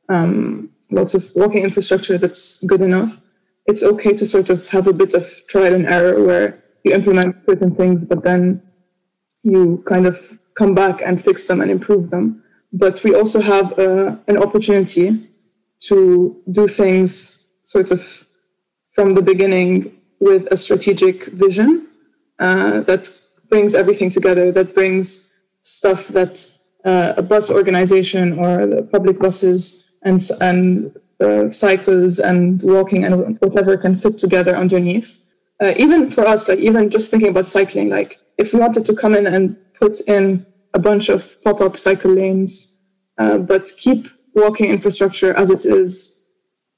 [0.09, 3.21] um, lots of walking infrastructure that's good enough
[3.65, 7.35] it's okay to sort of have a bit of trial and error where you implement
[7.45, 8.61] certain things but then
[9.43, 12.43] you kind of come back and fix them and improve them.
[12.73, 15.27] But we also have uh, an opportunity
[15.87, 18.27] to do things sort of
[18.93, 21.87] from the beginning with a strategic vision
[22.39, 23.09] uh, that
[23.49, 25.29] brings everything together, that brings
[25.63, 26.45] stuff that
[26.85, 33.39] uh, a bus organization or the public buses and, and uh, cycles and walking and
[33.39, 35.19] whatever can fit together underneath.
[35.61, 38.95] Uh, even for us, like even just thinking about cycling, like if we wanted to
[38.95, 40.43] come in and put in
[40.73, 42.75] a bunch of pop-up cycle lanes,
[43.19, 46.17] uh, but keep walking infrastructure as it is,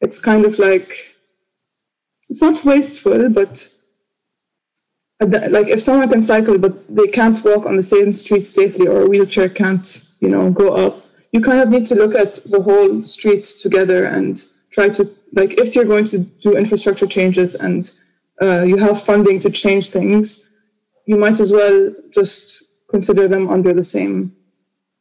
[0.02, 1.16] it's kind of like
[2.30, 3.70] it's not wasteful, but
[5.20, 9.01] like if someone can cycle but they can't walk on the same street safely or
[9.01, 12.61] a wheelchair can't, you know, go up, you kind of need to look at the
[12.61, 17.91] whole street together and try to like if you're going to do infrastructure changes and
[18.41, 20.49] uh, you have funding to change things,
[21.05, 24.36] you might as well just consider them under the same,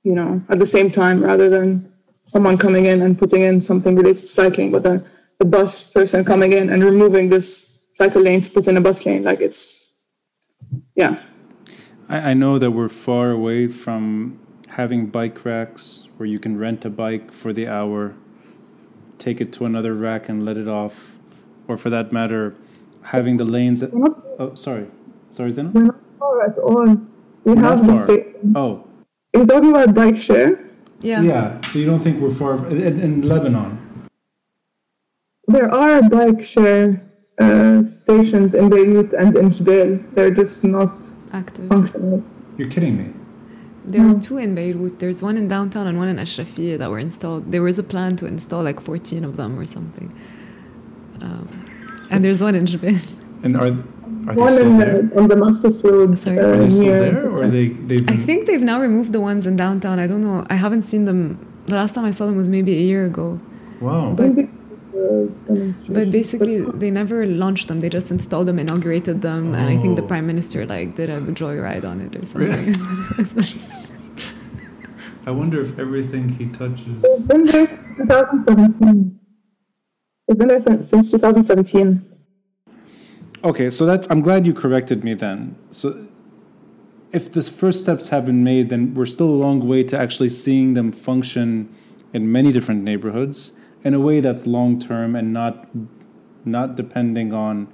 [0.03, 1.93] you know, at the same time rather than
[2.25, 5.05] someone coming in and putting in something related to cycling, but then
[5.39, 9.05] the bus person coming in and removing this cycle lane to put in a bus
[9.05, 9.25] lane.
[9.25, 9.92] Like it's,
[10.95, 11.23] yeah.
[12.09, 14.39] I, I know that we're far away from
[14.69, 18.15] having bike racks where you can rent a bike for the hour,
[19.19, 21.19] take it to another rack and let it off,
[21.69, 22.55] or for that matter,
[23.03, 23.81] having the lanes.
[23.81, 24.87] That, not, oh, sorry,
[25.31, 25.73] sorry, Zeina.
[25.73, 26.87] we're not far at all.
[27.45, 28.03] We We're have the far.
[28.03, 28.27] state.
[28.55, 28.87] Oh,
[29.35, 30.65] You're talking about bike share?
[31.01, 31.23] Yeah.
[31.23, 31.61] yeah.
[31.69, 33.79] So you don't think we're far in, in Lebanon?
[35.49, 37.12] There are bike share
[37.43, 39.91] uh, stations in Beirut and in Jbeil.
[40.15, 41.69] They're just not Active.
[41.69, 42.23] functional.
[42.59, 43.07] You're kidding me.
[43.85, 44.99] There are two in Beirut.
[45.01, 47.51] There's one in downtown and one in Ashrafiyeh that were installed.
[47.51, 50.13] There was a plan to install like 14 of them or something.
[51.21, 51.49] Um,
[52.11, 53.01] and there's one in Jbeil.
[53.45, 53.67] And are
[54.29, 55.11] are they One still in, there?
[55.17, 56.39] uh, on Damascus Road Sorry.
[56.39, 57.01] uh, Are they still near.
[57.01, 59.99] there, or are they they've I think they've now removed the ones in downtown.
[59.99, 60.47] I don't know.
[60.49, 61.45] I haven't seen them.
[61.67, 63.41] The last time I saw them was maybe a year ago.
[63.81, 64.15] Wow.
[64.17, 64.49] But- Maybe,
[65.47, 65.95] demonstration.
[65.95, 67.81] But basically, they never launched them.
[67.81, 70.07] They just installed them, inaugurated them, and I think the Oh.
[70.07, 72.75] prime minister like did a joyride on it or something.
[75.27, 77.03] I wonder if everything he touches.
[77.05, 79.19] It's been there since 2017.
[80.29, 82.05] It's been there since 2017.
[83.45, 84.07] Okay, so that's.
[84.11, 85.57] I'm glad you corrected me then.
[85.71, 86.07] So,
[87.13, 90.29] if the first steps have been made, then we're still a long way to actually
[90.29, 91.69] seeing them function
[92.13, 93.53] in many different neighborhoods
[93.85, 95.69] in a way that's long term and not
[96.45, 97.73] not depending on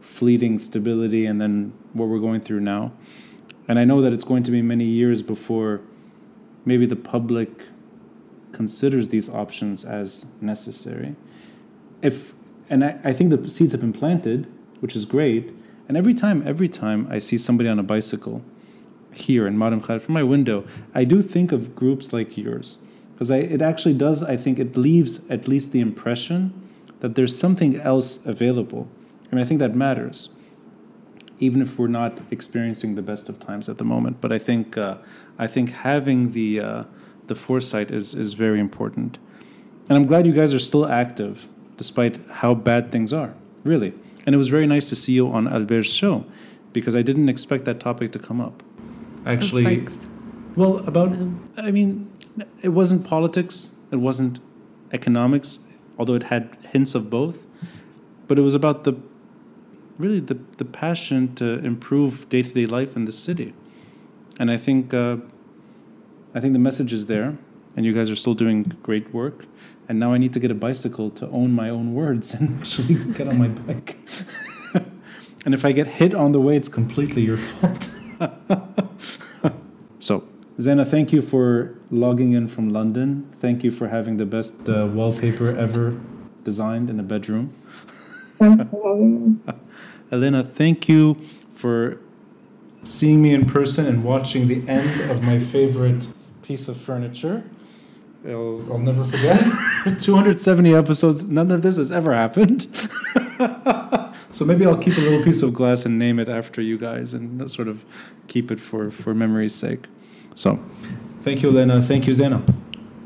[0.00, 2.92] fleeting stability and then what we're going through now.
[3.68, 5.80] And I know that it's going to be many years before
[6.64, 7.66] maybe the public
[8.52, 11.16] considers these options as necessary.
[12.02, 12.34] If
[12.68, 14.46] and I, I think the seeds have been planted,
[14.80, 15.52] which is great.
[15.88, 18.42] And every time, every time I see somebody on a bicycle
[19.12, 22.78] here in Modern Khaled from my window, I do think of groups like yours.
[23.20, 26.54] Because it actually does, I think it leaves at least the impression
[27.00, 28.88] that there's something else available.
[29.30, 30.30] And I think that matters,
[31.38, 34.22] even if we're not experiencing the best of times at the moment.
[34.22, 34.96] But I think, uh,
[35.38, 36.84] I think having the, uh,
[37.26, 39.18] the foresight is, is very important.
[39.90, 41.46] And I'm glad you guys are still active
[41.76, 43.92] despite how bad things are, really.
[44.24, 46.24] And it was very nice to see you on Albert's show
[46.72, 48.62] because I didn't expect that topic to come up.
[49.26, 49.86] Actually,
[50.56, 51.14] well, about,
[51.58, 52.09] I mean,
[52.62, 54.38] it wasn't politics, it wasn't
[54.92, 57.46] economics, although it had hints of both,
[58.28, 58.94] but it was about the
[59.98, 63.54] really the, the passion to improve day to day life in the city.
[64.38, 65.18] And I think uh,
[66.34, 67.36] I think the message is there,
[67.76, 69.46] and you guys are still doing great work.
[69.88, 72.94] And now I need to get a bicycle to own my own words and actually
[73.12, 73.96] get on my bike.
[75.44, 77.90] and if I get hit on the way, it's completely your fault.
[80.60, 83.32] Zeina, thank you for logging in from London.
[83.40, 85.98] Thank you for having the best uh, wallpaper ever
[86.44, 87.54] designed in a bedroom.
[90.12, 91.14] Elena, thank you
[91.50, 91.98] for
[92.84, 96.06] seeing me in person and watching the end of my favorite
[96.42, 97.42] piece of furniture.
[98.26, 99.40] I'll, I'll never forget.
[99.98, 102.66] 270 episodes, none of this has ever happened.
[104.30, 107.14] so maybe I'll keep a little piece of glass and name it after you guys
[107.14, 107.86] and sort of
[108.26, 109.86] keep it for, for memory's sake.
[110.34, 110.58] So
[111.22, 111.82] thank you, Lena.
[111.82, 112.42] Thank you, Zeina.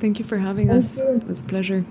[0.01, 0.97] Thank you for having Thank us.
[0.97, 1.17] you.
[1.17, 1.85] It was a pleasure.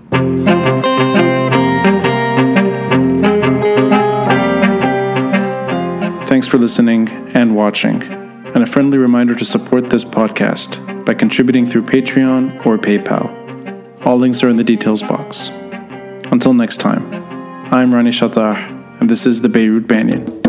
[6.26, 8.02] Thanks for listening and watching.
[8.02, 14.06] And a friendly reminder to support this podcast by contributing through Patreon or PayPal.
[14.06, 15.48] All links are in the details box.
[16.32, 17.12] Until next time,
[17.72, 20.43] I'm Ronnie Chatah, and this is the Beirut Banyan.